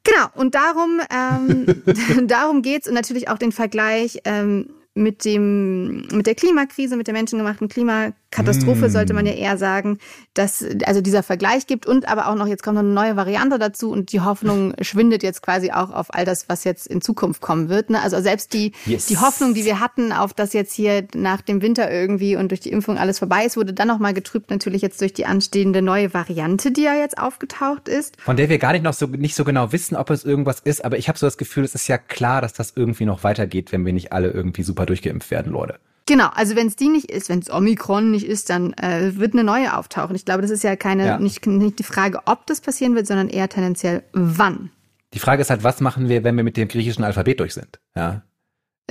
genau, 0.04 0.28
und 0.36 0.56
darum, 0.56 1.02
ähm, 1.10 1.66
darum 2.28 2.62
geht's 2.62 2.88
und 2.88 2.94
natürlich 2.94 3.30
auch 3.30 3.38
den 3.38 3.52
Vergleich 3.52 4.20
ähm, 4.26 4.70
mit 4.98 5.26
dem, 5.26 6.08
mit 6.14 6.26
der 6.26 6.36
Klimakrise, 6.36 6.96
mit 6.96 7.08
der 7.08 7.14
menschengemachten 7.14 7.68
Klimakatastrophe, 7.68 8.88
mm. 8.88 8.90
sollte 8.90 9.14
man 9.14 9.26
ja 9.26 9.34
eher 9.34 9.58
sagen, 9.58 10.00
dass 10.34 10.66
also 10.86 11.02
dieser 11.02 11.22
Vergleich 11.22 11.68
gibt 11.68 11.86
und 11.86 12.08
aber 12.08 12.30
auch 12.30 12.36
noch, 12.36 12.48
jetzt 12.48 12.64
kommt 12.64 12.76
noch 12.76 12.84
eine 12.84 12.94
neue 12.94 13.18
Variante 13.18 13.60
dazu 13.60 13.92
und 13.92 14.14
die 14.14 14.22
Hoffnung 14.22 14.74
schwindet 14.82 15.22
jetzt 15.22 15.42
quasi 15.42 15.72
auch 15.72 15.92
auf 15.92 16.14
all 16.14 16.24
das, 16.24 16.48
was 16.48 16.64
jetzt 16.64 16.88
in 16.88 17.02
Zukunft 17.02 17.42
kommen 17.42 17.68
wird. 17.68 17.90
Ne? 17.90 18.02
Also 18.02 18.22
selbst 18.22 18.54
die, 18.54 18.72
yes. 18.86 19.08
die 19.08 19.18
Hoffnung, 19.18 19.54
die 19.54 19.66
wir 19.66 19.82
hatten, 19.82 20.14
auf 20.14 20.34
das 20.34 20.54
jetzt 20.54 20.74
hier 20.74 21.06
nach 21.14 21.42
dem 21.42 21.62
Winter 21.62 21.92
irgendwie 21.92 22.38
und 22.38 22.50
durch 22.50 22.62
die 22.62 22.72
Impfung 22.72 22.98
alles 22.98 23.20
vorbei 23.20 23.44
ist, 23.44 23.58
wurde 23.58 23.74
dann 23.74 23.90
nochmal 23.90 24.14
getrübt 24.14 24.50
natürlich 24.50 24.82
jetzt 24.82 25.02
durch 25.02 25.12
die 25.12 25.26
anstehende 25.26 25.82
neue 25.82 26.14
Variante, 26.14 26.72
die 26.72 26.84
ja 26.84 26.96
jetzt 26.96 27.18
aufgetaucht 27.18 27.90
ist. 27.90 28.16
Von 28.22 28.38
der 28.38 28.48
wir 28.48 28.60
gar 28.60 28.72
nicht 28.72 28.84
noch 28.84 28.94
so, 28.94 29.08
nicht 29.08 29.36
so 29.36 29.44
genau 29.44 29.74
wissen, 29.74 29.98
ob 29.98 30.10
es 30.10 30.24
irgendwas 30.24 30.62
ist, 30.62 30.86
aber 30.86 30.98
ich 30.98 31.10
habe 31.10 31.20
so 31.20 31.28
das 31.28 31.38
Gefühl, 31.38 31.66
es 31.66 31.76
ist 31.76 31.90
ja 31.90 31.98
klar, 31.98 32.42
dass 32.42 32.54
das 32.54 32.72
irgendwie 32.78 33.04
noch 33.04 33.26
weitergeht, 33.26 33.74
wenn 33.74 33.86
wir 33.86 33.92
nicht 33.92 34.14
alle 34.14 34.30
irgendwie 34.30 34.64
super 34.64 34.85
durchgeimpft 34.86 35.32
werden, 35.32 35.52
Leute. 35.52 35.80
Genau, 36.08 36.28
also 36.36 36.56
wenn 36.56 36.68
es 36.68 36.76
die 36.76 36.90
nicht 36.90 37.10
ist, 37.10 37.30
wenn 37.30 37.40
es 37.40 37.50
Omikron 37.50 38.12
nicht 38.12 38.28
ist, 38.28 38.52
dann 38.52 38.74
äh, 38.74 39.16
wird 39.16 39.34
eine 39.34 39.44
neue 39.44 39.76
auftauchen. 39.76 40.16
Ich 40.16 40.24
glaube, 40.24 40.44
das 40.44 40.52
ist 40.52 40.64
ja 40.64 40.76
keine 40.76 41.06
ja. 41.06 41.20
Nicht, 41.20 41.48
nicht 41.48 41.80
die 41.80 41.84
Frage, 41.84 42.20
ob 42.26 42.46
das 42.46 42.62
passieren 42.62 42.94
wird, 42.94 43.08
sondern 43.08 43.28
eher 43.28 43.50
tendenziell 43.50 44.04
wann. 44.14 44.70
Die 45.14 45.20
Frage 45.20 45.42
ist 45.42 45.50
halt, 45.50 45.64
was 45.64 45.82
machen 45.82 46.08
wir, 46.08 46.24
wenn 46.24 46.36
wir 46.38 46.44
mit 46.44 46.58
dem 46.58 46.68
griechischen 46.68 47.04
Alphabet 47.04 47.40
durch 47.40 47.56
sind? 47.56 47.80
Ja. 47.96 48.22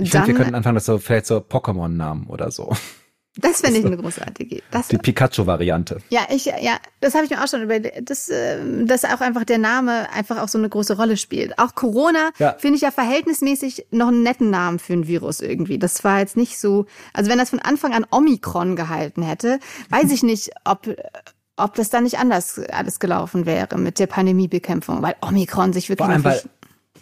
Ich 0.00 0.10
finde, 0.10 0.26
wir 0.26 0.34
könnten 0.34 0.56
anfangen, 0.56 0.74
das 0.74 0.86
so 0.86 0.98
vielleicht 0.98 1.26
so 1.26 1.36
Pokémon-Namen 1.36 2.26
oder 2.26 2.50
so. 2.50 2.74
Das 3.36 3.60
fände 3.62 3.80
ich 3.80 3.86
eine 3.86 3.96
großartige. 3.96 4.62
Das, 4.70 4.88
die 4.88 4.98
Pikachu-Variante. 4.98 5.98
Ja, 6.08 6.20
ich, 6.30 6.44
ja, 6.44 6.78
das 7.00 7.14
habe 7.14 7.24
ich 7.24 7.30
mir 7.30 7.42
auch 7.42 7.48
schon 7.48 7.62
überlegt, 7.62 8.08
dass, 8.08 8.28
ähm, 8.30 8.86
dass 8.86 9.04
auch 9.04 9.20
einfach 9.20 9.44
der 9.44 9.58
Name 9.58 10.08
einfach 10.12 10.40
auch 10.40 10.46
so 10.46 10.56
eine 10.56 10.68
große 10.68 10.96
Rolle 10.96 11.16
spielt. 11.16 11.58
Auch 11.58 11.74
Corona 11.74 12.30
ja. 12.38 12.54
finde 12.58 12.76
ich 12.76 12.82
ja 12.82 12.92
verhältnismäßig 12.92 13.86
noch 13.90 14.08
einen 14.08 14.22
netten 14.22 14.50
Namen 14.50 14.78
für 14.78 14.92
ein 14.92 15.08
Virus 15.08 15.40
irgendwie. 15.40 15.78
Das 15.78 16.04
war 16.04 16.20
jetzt 16.20 16.36
nicht 16.36 16.58
so, 16.58 16.86
also 17.12 17.28
wenn 17.28 17.38
das 17.38 17.50
von 17.50 17.58
Anfang 17.58 17.92
an 17.92 18.06
Omikron 18.10 18.76
gehalten 18.76 19.22
hätte, 19.22 19.58
weiß 19.90 20.12
ich 20.12 20.22
nicht, 20.22 20.50
ob, 20.64 20.86
ob 21.56 21.74
das 21.74 21.90
dann 21.90 22.04
nicht 22.04 22.18
anders 22.18 22.60
alles 22.70 23.00
gelaufen 23.00 23.46
wäre 23.46 23.78
mit 23.78 23.98
der 23.98 24.06
Pandemiebekämpfung, 24.06 25.02
weil 25.02 25.16
Omikron 25.20 25.72
sich 25.72 25.88
wirklich 25.88 26.06
Vor 26.06 26.12
allem, 26.12 26.24
weil 26.24 26.40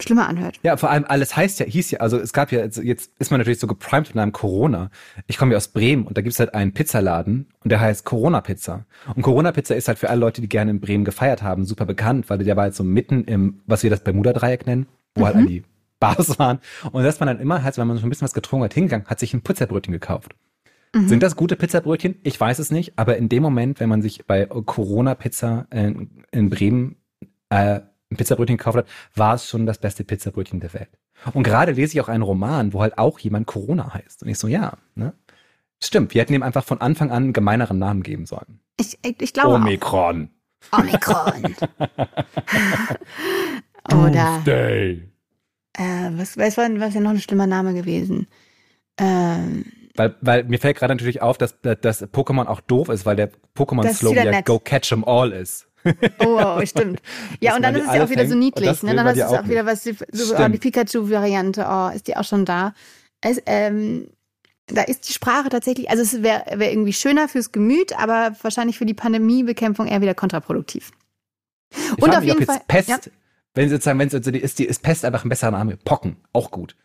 schlimmer 0.01 0.27
anhört. 0.27 0.59
Ja, 0.63 0.77
vor 0.77 0.89
allem 0.89 1.05
alles 1.07 1.35
heißt 1.35 1.59
ja, 1.59 1.65
hieß 1.65 1.91
ja, 1.91 1.99
also 1.99 2.17
es 2.17 2.33
gab 2.33 2.51
ja, 2.51 2.65
jetzt 2.65 3.11
ist 3.19 3.31
man 3.31 3.39
natürlich 3.39 3.59
so 3.59 3.67
geprimed 3.67 4.09
mit 4.09 4.17
einem 4.17 4.31
Corona. 4.31 4.89
Ich 5.27 5.37
komme 5.37 5.51
ja 5.51 5.57
aus 5.57 5.67
Bremen 5.67 6.05
und 6.05 6.17
da 6.17 6.21
gibt's 6.21 6.39
halt 6.39 6.53
einen 6.53 6.73
Pizzaladen 6.73 7.47
und 7.63 7.71
der 7.71 7.79
heißt 7.79 8.03
Corona 8.03 8.41
Pizza. 8.41 8.85
Und 9.15 9.21
Corona 9.21 9.51
Pizza 9.51 9.75
ist 9.75 9.87
halt 9.87 9.99
für 9.99 10.09
alle 10.09 10.19
Leute, 10.19 10.41
die 10.41 10.49
gerne 10.49 10.71
in 10.71 10.79
Bremen 10.79 11.05
gefeiert 11.05 11.43
haben, 11.43 11.65
super 11.65 11.85
bekannt, 11.85 12.29
weil 12.29 12.39
der 12.39 12.55
war 12.55 12.63
halt 12.63 12.75
so 12.75 12.83
mitten 12.83 13.23
im, 13.25 13.61
was 13.65 13.83
wir 13.83 13.89
das 13.89 14.03
Bermuda-Dreieck 14.03 14.65
nennen, 14.65 14.87
wo 15.15 15.25
halt 15.25 15.35
mhm. 15.35 15.39
halt 15.39 15.49
die 15.49 15.63
Spaß 16.03 16.39
waren. 16.39 16.59
Und 16.91 17.03
dass 17.03 17.19
man 17.19 17.27
dann 17.27 17.39
immer, 17.39 17.63
halt, 17.63 17.77
wenn 17.77 17.87
man 17.87 17.97
schon 17.97 18.07
ein 18.07 18.09
bisschen 18.09 18.25
was 18.25 18.33
getrunken 18.33 18.65
hat, 18.65 18.73
hingegangen, 18.73 19.07
hat 19.07 19.19
sich 19.19 19.33
ein 19.33 19.41
Pizzabrötchen 19.41 19.93
gekauft. 19.93 20.35
Mhm. 20.93 21.07
Sind 21.07 21.23
das 21.23 21.35
gute 21.35 21.55
Pizzabrötchen? 21.55 22.15
Ich 22.23 22.39
weiß 22.39 22.59
es 22.59 22.71
nicht, 22.71 22.93
aber 22.97 23.17
in 23.17 23.29
dem 23.29 23.43
Moment, 23.43 23.79
wenn 23.79 23.89
man 23.89 24.01
sich 24.01 24.25
bei 24.25 24.45
Corona 24.45 25.15
Pizza 25.15 25.67
in, 25.71 26.09
in 26.31 26.49
Bremen 26.49 26.95
äh, 27.49 27.81
ein 28.13 28.17
Pizzabrötchen 28.17 28.57
gekauft 28.57 28.77
hat, 28.77 28.87
war 29.15 29.35
es 29.35 29.47
schon 29.47 29.65
das 29.65 29.77
beste 29.77 30.03
Pizzabrötchen 30.03 30.59
der 30.59 30.73
Welt. 30.73 30.89
Und 31.33 31.43
gerade 31.43 31.71
lese 31.71 31.93
ich 31.93 32.01
auch 32.01 32.09
einen 32.09 32.23
Roman, 32.23 32.73
wo 32.73 32.81
halt 32.81 32.97
auch 32.97 33.19
jemand 33.19 33.47
Corona 33.47 33.93
heißt. 33.93 34.23
Und 34.23 34.29
ich 34.29 34.37
so, 34.37 34.47
ja, 34.47 34.77
ne? 34.95 35.13
Stimmt, 35.81 36.13
wir 36.13 36.21
hätten 36.21 36.33
ihm 36.33 36.43
einfach 36.43 36.63
von 36.63 36.79
Anfang 36.79 37.11
an 37.11 37.23
einen 37.23 37.33
gemeineren 37.33 37.77
Namen 37.77 38.03
geben 38.03 38.25
sollen. 38.25 38.59
Ich, 38.79 38.97
ich, 39.03 39.21
ich 39.21 39.33
glaube 39.33 39.55
Omikron. 39.55 40.29
Auch. 40.71 40.79
Omikron. 40.79 41.55
Oder. 43.93 44.41
Doomsday. 44.45 45.09
Äh, 45.73 46.09
was, 46.13 46.37
was 46.37 46.57
war 46.57 46.69
was 46.79 46.93
ja 46.93 47.01
noch 47.01 47.11
ein 47.11 47.19
schlimmer 47.19 47.47
Name 47.47 47.73
gewesen? 47.73 48.27
Ähm, 48.97 49.65
weil, 49.95 50.15
weil 50.21 50.43
mir 50.45 50.59
fällt 50.59 50.77
gerade 50.77 50.93
natürlich 50.93 51.21
auf, 51.21 51.37
dass, 51.37 51.59
dass 51.61 52.03
Pokémon 52.03 52.45
auch 52.45 52.61
doof 52.61 52.89
ist, 52.89 53.05
weil 53.05 53.15
der 53.15 53.31
Pokémon-Slogan 53.55 54.33
ja 54.33 54.41
Go 54.41 54.59
Catch 54.59 54.91
'em 54.91 55.03
All 55.03 55.31
ist. 55.31 55.67
Oh, 56.19 56.39
oh 56.39 56.65
stimmt. 56.65 57.01
Ja, 57.39 57.55
und 57.55 57.61
dann 57.61 57.75
ist 57.75 57.87
es 57.87 57.93
ja 57.93 58.03
auch 58.03 58.09
wieder 58.09 58.27
so 58.27 58.35
niedlich. 58.35 58.83
Ne? 58.83 58.95
Dann 58.95 59.07
ist 59.07 59.17
es 59.17 59.23
auch 59.23 59.47
wieder 59.47 59.65
was, 59.65 59.83
so 59.83 60.35
oh, 60.35 60.47
die 60.47 60.57
Pikachu-Variante, 60.57 61.65
oh, 61.67 61.89
ist 61.93 62.07
die 62.07 62.15
auch 62.15 62.23
schon 62.23 62.45
da. 62.45 62.73
Es, 63.21 63.41
ähm, 63.45 64.07
da 64.67 64.81
ist 64.83 65.07
die 65.07 65.13
Sprache 65.13 65.49
tatsächlich, 65.49 65.89
also 65.89 66.03
es 66.03 66.23
wäre 66.23 66.43
wär 66.55 66.71
irgendwie 66.71 66.93
schöner 66.93 67.27
fürs 67.27 67.51
Gemüt, 67.51 67.97
aber 67.99 68.35
wahrscheinlich 68.41 68.77
für 68.77 68.85
die 68.85 68.93
Pandemiebekämpfung 68.93 69.87
eher 69.87 70.01
wieder 70.01 70.13
kontraproduktiv. 70.13 70.91
Ich 71.97 72.03
und 72.03 72.15
auf 72.15 72.23
jeden 72.23 72.45
Fall. 72.45 72.61
Pest, 72.67 72.89
ja. 72.89 72.99
wenn 73.53 73.69
sozusagen, 73.69 73.99
wenn 73.99 74.07
es 74.07 74.15
also 74.15 74.31
die 74.31 74.39
ist, 74.39 74.59
die 74.59 74.65
ist 74.65 74.83
Pest 74.83 75.05
einfach 75.05 75.25
ein 75.25 75.29
besserer 75.29 75.51
Name. 75.51 75.77
Pocken, 75.77 76.17
auch 76.31 76.51
gut. 76.51 76.75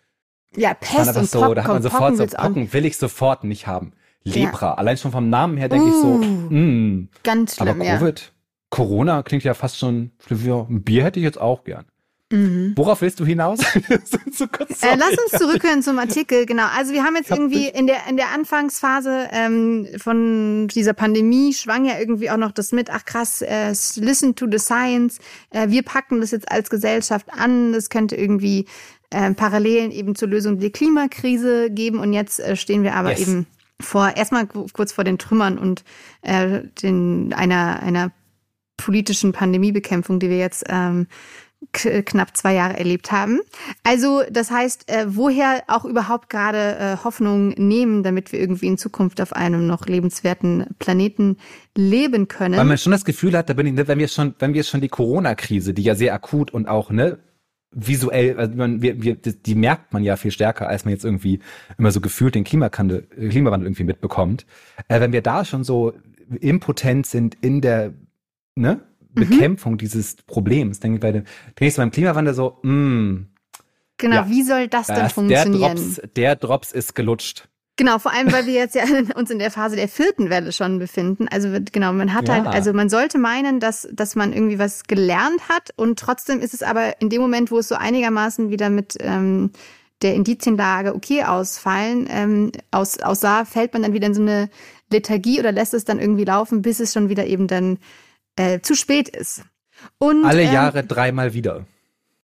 Ja, 0.57 0.75
Pest 0.75 1.17
und 1.17 1.31
so, 1.31 1.41
Pocken. 1.41 1.55
Da 1.57 1.65
hat 1.65 1.69
man 1.69 1.83
sofort 1.83 2.17
Pocken 2.17 2.29
so, 2.29 2.37
Pocken 2.37 2.73
will 2.73 2.85
ich 2.85 2.97
sofort 2.97 3.45
nicht 3.45 3.67
haben. 3.67 3.93
Lepra, 4.25 4.67
ja. 4.67 4.75
allein 4.75 4.97
schon 4.97 5.13
vom 5.13 5.31
Namen 5.31 5.57
her 5.57 5.69
denke 5.69 5.87
uh, 5.87 5.89
ich 5.89 5.95
so, 5.95 6.09
uh, 6.09 6.55
mm. 6.55 7.09
Ganz 7.23 7.57
schlimm, 7.57 7.69
aber 7.69 7.85
Covid, 7.85 8.21
ja. 8.21 8.27
Corona 8.71 9.23
klingt 9.23 9.45
ja 9.45 9.55
fast 9.55 9.79
schon, 9.79 10.13
ein 10.31 10.83
Bier 10.83 11.05
hätte 11.05 11.21
ich 11.21 11.25
jetzt 11.25 11.41
auch 11.41 11.65
gern. 11.65 11.87
Mhm. 12.31 12.75
Worauf 12.77 13.01
willst 13.01 13.19
du 13.21 13.25
hinaus? 13.25 13.59
so 14.33 14.45
äh, 14.45 14.97
lass 14.97 15.17
uns 15.17 15.39
zurückhören 15.39 15.83
zum 15.83 15.99
Artikel. 15.99 16.45
Genau. 16.45 16.67
Also 16.77 16.93
wir 16.93 17.03
haben 17.03 17.17
jetzt 17.17 17.31
irgendwie 17.31 17.69
in 17.69 17.87
der 17.87 18.07
in 18.09 18.19
der 18.19 18.33
Anfangsphase 18.35 19.29
ähm, 19.33 19.89
von 19.97 20.69
dieser 20.69 20.93
Pandemie 20.93 21.55
schwang 21.55 21.87
ja 21.87 21.99
irgendwie 21.99 22.31
auch 22.31 22.37
noch 22.37 22.53
das 22.53 22.73
mit. 22.73 22.91
Ach 22.91 23.05
krass, 23.05 23.41
äh, 23.41 23.71
listen 23.97 24.35
to 24.35 24.47
the 24.51 24.59
science. 24.59 25.19
Äh, 25.51 25.71
wir 25.71 25.83
packen 25.83 26.21
das 26.21 26.33
jetzt 26.33 26.51
als 26.53 26.69
Gesellschaft 26.69 27.33
an. 27.33 27.73
Das 27.73 27.89
könnte 27.89 28.15
irgendwie 28.17 28.67
äh, 29.09 29.33
Parallelen 29.33 29.91
eben 29.91 30.15
zur 30.15 30.29
Lösung 30.29 30.59
der 30.59 30.71
Klimakrise 30.71 31.71
geben. 31.71 31.99
Und 31.99 32.13
jetzt 32.13 32.41
äh, 32.41 32.57
stehen 32.57 32.83
wir 32.83 32.95
aber 32.95 33.13
yes. 33.13 33.21
eben 33.21 33.47
vor 33.81 34.17
erstmal 34.17 34.47
kurz 34.47 34.93
vor 34.93 35.05
den 35.05 35.19
Trümmern 35.19 35.57
und 35.57 35.83
äh, 36.23 36.63
den 36.83 37.33
einer 37.33 37.81
einer 37.81 38.13
politischen 38.79 39.33
Pandemiebekämpfung, 39.33 40.19
die 40.19 40.31
wir 40.31 40.39
jetzt 40.39 40.65
ähm, 40.71 41.07
knapp 41.73 42.37
zwei 42.37 42.55
Jahre 42.55 42.79
erlebt 42.79 43.11
haben. 43.11 43.41
Also 43.83 44.23
das 44.31 44.51
heißt, 44.51 44.91
äh, 44.91 45.07
woher 45.09 45.65
auch 45.67 45.85
überhaupt 45.85 46.31
gerade 46.31 46.77
äh, 46.79 46.97
Hoffnung 47.05 47.49
nehmen, 47.51 48.03
damit 48.03 48.33
wir 48.33 48.41
irgendwie 48.41 48.69
in 48.69 48.79
Zukunft 48.79 49.21
auf 49.21 49.33
einem 49.33 49.67
noch 49.67 49.87
lebenswerten 49.87 50.67
Planeten 50.79 51.37
leben 51.77 52.29
können. 52.29 52.57
Weil 52.57 52.65
man 52.65 52.79
schon 52.79 52.93
das 52.93 53.05
Gefühl 53.05 53.37
hat, 53.37 53.51
da 53.51 53.55
bin 53.55 53.67
ich, 53.67 53.73
ne, 53.73 53.89
wenn 53.89 53.99
wir 53.99 54.09
schon, 54.09 54.35
wenn 54.39 54.55
wir 54.55 54.63
schon 54.63 54.81
die 54.81 54.89
Corona-Krise, 54.89 55.75
die 55.75 55.83
ja 55.83 55.95
sehr 55.95 56.15
akut 56.15 56.53
und 56.53 56.69
auch 56.69 56.91
ne 56.91 57.19
visuell, 57.71 58.39
also 58.39 58.55
man, 58.55 58.81
wir, 58.81 59.03
wir, 59.03 59.17
die 59.17 59.55
merkt 59.55 59.93
man 59.93 60.03
ja 60.05 60.17
viel 60.17 60.31
stärker, 60.31 60.69
als 60.69 60.85
man 60.85 60.93
jetzt 60.95 61.05
irgendwie 61.05 61.41
immer 61.77 61.91
so 61.91 62.01
gefühlt 62.01 62.35
den 62.35 62.45
Klimakandel, 62.45 63.03
Klimawandel 63.03 63.67
irgendwie 63.67 63.85
mitbekommt. 63.85 64.47
Äh, 64.87 65.01
wenn 65.01 65.13
wir 65.13 65.23
da 65.23 65.45
schon 65.45 65.65
so 65.65 65.93
impotent 66.41 67.07
sind 67.07 67.37
in 67.41 67.61
der 67.61 67.95
ne, 68.59 68.81
Mhm. 69.19 69.29
Bekämpfung 69.29 69.73
mhm. 69.73 69.79
dieses 69.79 70.17
Problems. 70.17 70.81
Denke 70.81 70.97
ich 70.97 71.01
bei 71.01 71.13
dem, 71.13 71.25
denke 71.59 71.67
ich 71.67 71.77
beim 71.77 71.91
Klimawandel 71.91 72.35
so, 72.35 72.59
mh, 72.63 72.73
mm, 72.73 73.27
Genau, 74.01 74.15
ja, 74.15 74.29
wie 74.29 74.45
soll 74.45 74.69
das 74.69 74.87
denn 74.87 75.11
funktionieren? 75.11 75.59
Der 75.59 75.75
Drops, 75.75 76.01
der 76.15 76.37
Drops 76.37 76.73
ist 76.73 76.95
gelutscht. 76.95 77.49
Genau, 77.77 77.99
vor 77.99 78.13
allem, 78.13 78.31
weil 78.31 78.47
wir 78.47 78.53
jetzt 78.53 78.77
ja 78.77 78.85
uns 79.17 79.31
in 79.31 79.41
der 79.41 79.51
Phase 79.51 79.75
der 79.75 79.89
vierten 79.89 80.31
Welle 80.31 80.53
schon 80.53 80.79
befinden. 80.79 81.27
Also 81.29 81.49
genau, 81.73 81.93
man 81.93 82.15
hat 82.15 82.29
halt, 82.29 82.45
ja. 82.45 82.45
halt, 82.45 82.55
also 82.55 82.73
man 82.73 82.89
sollte 82.91 83.19
meinen, 83.19 83.59
dass, 83.59 83.89
dass 83.93 84.15
man 84.15 84.33
irgendwie 84.33 84.61
was 84.61 84.85
gelernt 84.85 85.49
hat 85.49 85.71
und 85.75 85.99
trotzdem 85.99 86.39
ist 86.39 86.55
es 86.55 86.63
aber 86.63 87.01
in 87.01 87.09
dem 87.09 87.21
Moment, 87.21 87.51
wo 87.51 87.59
es 87.59 87.67
so 87.67 87.75
einigermaßen 87.75 88.51
wieder 88.51 88.71
mit 88.71 88.97
ähm, 89.01 89.51
der 90.03 90.15
Indizienlage 90.15 90.95
okay 90.95 91.25
ausfallen, 91.25 92.07
ähm, 92.09 92.53
aus, 92.71 93.01
aussah, 93.01 93.45
fällt 93.45 93.73
man 93.73 93.83
dann 93.83 93.93
wieder 93.93 94.07
in 94.07 94.15
so 94.15 94.23
eine 94.23 94.49
Lethargie 94.93 95.41
oder 95.41 95.51
lässt 95.51 95.75
es 95.75 95.85
dann 95.85 95.99
irgendwie 95.99 96.25
laufen, 96.25 96.63
bis 96.63 96.79
es 96.79 96.93
schon 96.93 97.09
wieder 97.09 97.27
eben 97.27 97.49
dann 97.49 97.79
äh, 98.39 98.61
zu 98.61 98.75
spät 98.75 99.09
ist. 99.09 99.43
Und, 99.99 100.25
Alle 100.25 100.43
ähm, 100.43 100.53
Jahre 100.53 100.85
dreimal 100.85 101.35
wieder. 101.35 101.67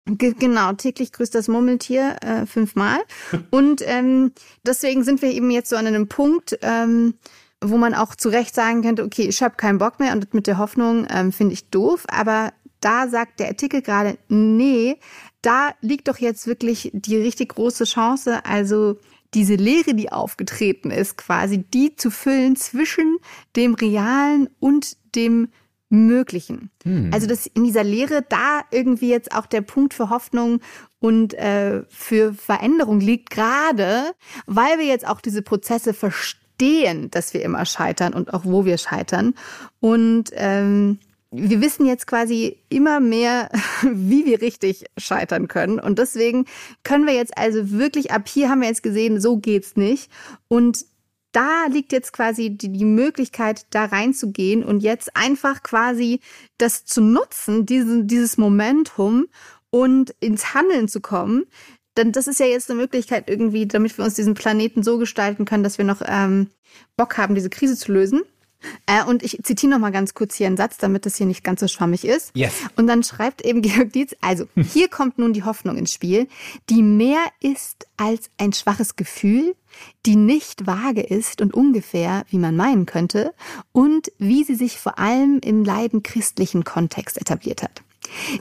Genau, 0.06 0.72
täglich 0.74 1.12
grüßt 1.12 1.36
das 1.36 1.50
Murmeltier 1.50 2.16
äh, 2.22 2.46
fünfmal. 2.46 3.00
Und 3.52 3.82
ähm, 3.86 4.32
deswegen 4.66 5.04
sind 5.04 5.22
wir 5.22 5.32
eben 5.32 5.52
jetzt 5.52 5.70
so 5.70 5.76
an 5.76 5.86
einem 5.86 6.08
Punkt, 6.08 6.58
ähm, 6.62 7.16
wo 7.62 7.78
man 7.78 7.94
auch 7.94 8.16
zu 8.16 8.30
Recht 8.30 8.56
sagen 8.56 8.84
könnte, 8.84 9.04
okay, 9.04 9.24
ich 9.24 9.44
habe 9.44 9.56
keinen 9.56 9.80
Bock 9.80 10.00
mehr 10.00 10.14
und 10.14 10.32
mit 10.34 10.46
der 10.46 10.60
Hoffnung 10.60 11.08
ähm, 11.10 11.32
finde 11.32 11.54
ich 11.54 11.70
doof. 11.70 12.06
Aber 12.08 12.54
da 12.82 13.08
sagt 13.08 13.40
der 13.40 13.48
Artikel 13.48 13.82
gerade, 13.82 14.20
nee, 14.30 14.98
da 15.42 15.72
liegt 15.82 16.08
doch 16.08 16.20
jetzt 16.20 16.46
wirklich 16.46 16.92
die 16.94 17.18
richtig 17.18 17.50
große 17.56 17.86
Chance. 17.86 18.46
Also 18.46 19.00
diese 19.34 19.56
Leere, 19.56 19.96
die 19.96 20.12
aufgetreten 20.12 20.92
ist, 20.92 21.18
quasi 21.18 21.58
die 21.58 21.96
zu 21.96 22.12
füllen 22.12 22.56
zwischen 22.56 23.18
dem 23.56 23.74
Realen 23.74 24.50
und 24.60 24.96
dem 25.16 25.50
Möglichen. 25.90 26.70
Hm. 26.84 27.12
Also 27.14 27.28
dass 27.28 27.46
in 27.46 27.64
dieser 27.64 27.84
Lehre 27.84 28.24
da 28.28 28.62
irgendwie 28.72 29.10
jetzt 29.10 29.34
auch 29.34 29.46
der 29.46 29.62
Punkt 29.62 29.94
für 29.94 30.10
Hoffnung 30.10 30.60
und 31.00 31.34
äh, 31.36 31.84
für 31.88 32.34
Veränderung 32.34 33.00
liegt, 33.00 33.30
gerade 33.30 34.12
weil 34.46 34.80
wir 34.80 34.86
jetzt 34.86 35.08
auch 35.08 35.22
diese 35.22 35.42
Prozesse 35.42 35.94
verstehen, 35.94 37.10
dass 37.12 37.34
wir 37.34 37.42
immer 37.42 37.66
scheitern 37.66 38.14
und 38.14 38.34
auch 38.34 38.44
wo 38.44 38.66
wir 38.66 38.78
scheitern. 38.78 39.34
Und 39.80 40.32
ähm, 40.34 41.00
wir 41.32 41.62
wissen 41.62 41.86
jetzt 41.86 42.08
quasi 42.08 42.58
immer 42.70 43.00
mehr, 43.00 43.50
wie 43.84 44.26
wir 44.26 44.42
richtig 44.42 44.86
scheitern 44.98 45.48
können. 45.48 45.80
Und 45.80 46.00
deswegen 46.00 46.46
können 46.84 47.06
wir 47.06 47.14
jetzt 47.14 47.38
also 47.38 47.72
wirklich 47.72 48.12
ab 48.12 48.28
hier 48.28 48.50
haben 48.50 48.62
wir 48.62 48.68
jetzt 48.68 48.84
gesehen, 48.84 49.22
so 49.22 49.38
geht's 49.38 49.76
nicht. 49.76 50.12
Und 50.48 50.86
da 51.38 51.68
liegt 51.68 51.92
jetzt 51.92 52.14
quasi 52.14 52.50
die, 52.50 52.70
die 52.70 52.84
Möglichkeit, 52.84 53.68
da 53.70 53.86
reinzugehen 53.86 54.64
und 54.64 54.80
jetzt 54.80 55.16
einfach 55.16 55.62
quasi 55.62 56.20
das 56.58 56.84
zu 56.84 57.00
nutzen, 57.00 57.68
diesen, 57.68 58.08
dieses 58.08 58.40
Momentum 58.40 59.28
und 59.70 60.16
ins 60.20 60.56
Handeln 60.56 60.88
zu 60.88 61.00
kommen. 61.00 61.46
Denn 61.96 62.12
das 62.12 62.26
ist 62.26 62.40
ja 62.40 62.48
jetzt 62.48 62.72
eine 62.72 62.80
Möglichkeit 62.80 63.30
irgendwie, 63.30 63.68
damit 63.68 64.00
wir 64.00 64.06
uns 64.06 64.16
diesen 64.16 64.34
Planeten 64.34 64.82
so 64.82 64.98
gestalten 64.98 65.46
können, 65.46 65.64
dass 65.64 65.78
wir 65.78 65.86
noch 65.86 66.02
ähm, 66.04 66.48
Bock 66.96 67.20
haben, 67.20 67.36
diese 67.36 67.52
Krise 67.52 67.78
zu 67.78 67.92
lösen. 67.92 68.24
Äh, 68.86 69.04
und 69.04 69.24
ich 69.24 69.40
zitiere 69.44 69.72
noch 69.72 69.80
mal 69.80 69.92
ganz 69.92 70.14
kurz 70.14 70.36
hier 70.36 70.48
einen 70.48 70.58
Satz, 70.58 70.78
damit 70.78 71.06
das 71.06 71.16
hier 71.16 71.26
nicht 71.26 71.44
ganz 71.44 71.60
so 71.60 71.68
schwammig 71.68 72.06
ist. 72.06 72.32
Yes. 72.36 72.54
Und 72.76 72.88
dann 72.88 73.04
schreibt 73.04 73.44
eben 73.44 73.62
Georg 73.64 73.94
Dietz, 73.94 74.16
also 74.22 74.46
hier 74.56 74.88
kommt 74.88 75.18
nun 75.18 75.34
die 75.34 75.44
Hoffnung 75.44 75.78
ins 75.78 75.94
Spiel, 75.94 76.28
die 76.70 76.82
mehr 76.82 77.24
ist 77.42 77.88
als 77.98 78.30
ein 78.38 78.54
schwaches 78.54 78.96
Gefühl, 78.96 79.56
die 80.06 80.16
nicht 80.16 80.66
vage 80.66 81.02
ist 81.02 81.42
und 81.42 81.54
ungefähr, 81.54 82.24
wie 82.30 82.40
man 82.40 82.56
meinen 82.56 82.86
könnte, 82.86 83.34
und 83.72 84.12
wie 84.18 84.44
sie 84.44 84.56
sich 84.56 84.78
vor 84.78 84.98
allem 84.98 85.40
im 85.44 85.64
leiden 85.64 86.04
christlichen 86.04 86.64
Kontext 86.64 87.20
etabliert 87.20 87.62
hat. 87.64 87.84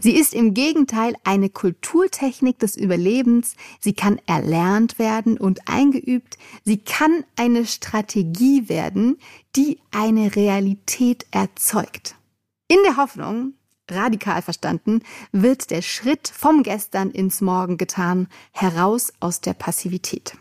Sie 0.00 0.16
ist 0.16 0.34
im 0.34 0.54
Gegenteil 0.54 1.14
eine 1.24 1.50
Kulturtechnik 1.50 2.58
des 2.58 2.76
Überlebens. 2.76 3.54
Sie 3.80 3.92
kann 3.92 4.20
erlernt 4.26 4.98
werden 4.98 5.38
und 5.38 5.60
eingeübt. 5.68 6.38
Sie 6.64 6.78
kann 6.78 7.24
eine 7.36 7.66
Strategie 7.66 8.68
werden, 8.68 9.18
die 9.54 9.78
eine 9.90 10.36
Realität 10.36 11.26
erzeugt. 11.30 12.16
In 12.68 12.78
der 12.84 12.96
Hoffnung, 12.96 13.54
radikal 13.90 14.42
verstanden, 14.42 15.02
wird 15.32 15.70
der 15.70 15.82
Schritt 15.82 16.28
vom 16.28 16.62
Gestern 16.62 17.10
ins 17.10 17.40
Morgen 17.40 17.76
getan, 17.76 18.28
heraus 18.52 19.12
aus 19.20 19.40
der 19.40 19.54
Passivität. 19.54 20.36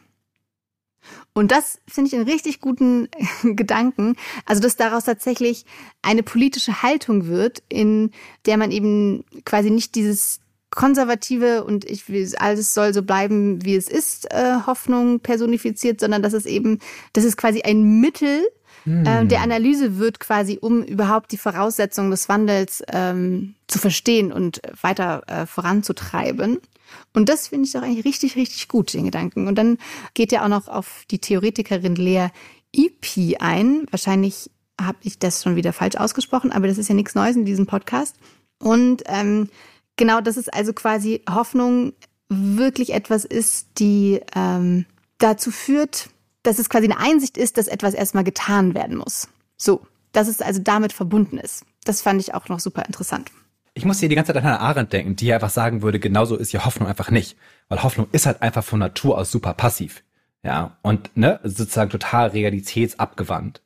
Und 1.38 1.52
das 1.52 1.80
finde 1.86 2.08
ich 2.08 2.16
einen 2.16 2.30
richtig 2.30 2.62
guten 2.62 3.10
Gedanken. 3.44 4.16
Also, 4.46 4.62
dass 4.62 4.78
daraus 4.78 5.04
tatsächlich 5.04 5.66
eine 6.02 6.24
politische 6.24 6.82
Haltung 6.82 7.28
wird, 7.28 7.62
in 7.70 8.12
der 8.46 8.58
man 8.58 8.72
eben 8.72 9.26
quasi 9.44 9.70
nicht 9.70 9.96
dieses 9.96 10.40
konservative 10.72 11.64
und 11.64 11.86
ich 11.86 12.10
will, 12.10 12.30
alles 12.38 12.74
soll 12.74 12.94
so 12.94 13.04
bleiben, 13.04 13.64
wie 13.64 13.76
es 13.76 13.88
ist, 13.88 14.32
äh, 14.32 14.56
Hoffnung 14.66 15.20
personifiziert, 15.20 16.00
sondern 16.00 16.22
dass 16.22 16.34
es 16.34 16.46
eben, 16.46 16.80
das 17.14 17.24
ist 17.24 17.38
quasi 17.38 17.62
ein 17.62 18.00
Mittel 18.02 18.46
hm. 18.84 19.06
äh, 19.06 19.26
der 19.26 19.42
Analyse 19.42 19.98
wird, 19.98 20.20
quasi, 20.20 20.58
um 20.60 20.84
überhaupt 20.84 21.32
die 21.32 21.38
Voraussetzungen 21.38 22.12
des 22.12 22.30
Wandels 22.30 22.84
ähm, 22.92 23.56
zu 23.68 23.80
verstehen 23.80 24.32
und 24.32 24.62
weiter 24.82 25.24
äh, 25.28 25.46
voranzutreiben. 25.46 26.60
Und 27.14 27.30
das 27.30 27.50
finde 27.50 27.66
ich 27.66 27.74
doch 27.74 27.82
eigentlich 27.82 28.06
richtig, 28.06 28.36
richtig 28.36 28.68
gut, 28.68 28.94
den 28.94 29.06
Gedanken. 29.06 29.48
Und 29.48 29.56
dann 29.56 29.78
geht 30.14 30.32
ja 30.32 30.44
auch 30.44 30.50
noch 30.50 30.68
auf 30.68 31.04
die 31.10 31.20
Theoretikerin 31.20 31.96
Lea 31.96 32.28
EP 32.74 33.40
ein. 33.40 33.86
Wahrscheinlich 33.90 34.50
habe 34.80 34.98
ich 35.02 35.20
das 35.20 35.44
schon 35.44 35.56
wieder 35.56 35.74
falsch 35.74 35.96
ausgesprochen, 35.96 36.52
aber 36.52 36.68
das 36.68 36.78
ist 36.78 36.90
ja 36.90 36.96
nichts 36.96 37.16
Neues 37.16 37.36
in 37.36 37.46
diesem 37.46 37.66
Podcast. 37.66 38.16
Und 38.60 39.04
ähm, 39.06 39.50
genau, 39.96 40.22
das 40.22 40.38
ist 40.38 40.54
also 40.54 40.74
quasi 40.74 41.22
Hoffnung 41.30 41.94
wirklich 42.30 42.94
etwas 42.94 43.26
ist, 43.26 43.68
die 43.80 44.20
ähm, 44.36 44.86
dazu 45.18 45.52
führt, 45.52 46.10
dass 46.44 46.60
es 46.60 46.70
quasi 46.70 46.86
eine 46.86 47.00
Einsicht 47.00 47.38
ist, 47.38 47.58
dass 47.58 47.68
etwas 47.68 47.94
erstmal 47.94 48.24
getan 48.24 48.74
werden 48.74 48.98
muss. 48.98 49.28
So, 49.58 49.86
dass 50.12 50.28
es 50.28 50.42
also 50.42 50.62
damit 50.62 50.94
verbunden 50.94 51.38
ist. 51.38 51.66
Das 51.84 52.02
fand 52.02 52.22
ich 52.22 52.34
auch 52.34 52.50
noch 52.50 52.60
super 52.60 52.86
interessant. 52.86 53.32
Ich 53.78 53.86
muss 53.86 54.00
hier 54.00 54.10
die 54.10 54.16
ganze 54.16 54.34
Zeit 54.34 54.42
an 54.42 54.50
Hannah 54.50 54.62
Arendt 54.62 54.94
denken, 54.94 55.18
die 55.18 55.34
einfach 55.34 55.50
sagen 55.50 55.82
würde, 55.82 56.00
genauso 56.00 56.38
ist 56.38 56.54
ja 56.54 56.66
Hoffnung 56.66 56.88
einfach 56.88 57.12
nicht. 57.12 57.38
Weil 57.68 57.84
Hoffnung 57.84 58.08
ist 58.14 58.26
halt 58.26 58.42
einfach 58.42 58.64
von 58.64 58.80
Natur 58.80 59.18
aus 59.18 59.32
super 59.32 59.54
passiv. 59.54 60.04
Ja, 60.44 60.78
und 60.82 61.16
ne, 61.18 61.40
sozusagen 61.44 61.90
total 61.90 62.30
realitätsabgewandt. 62.30 63.62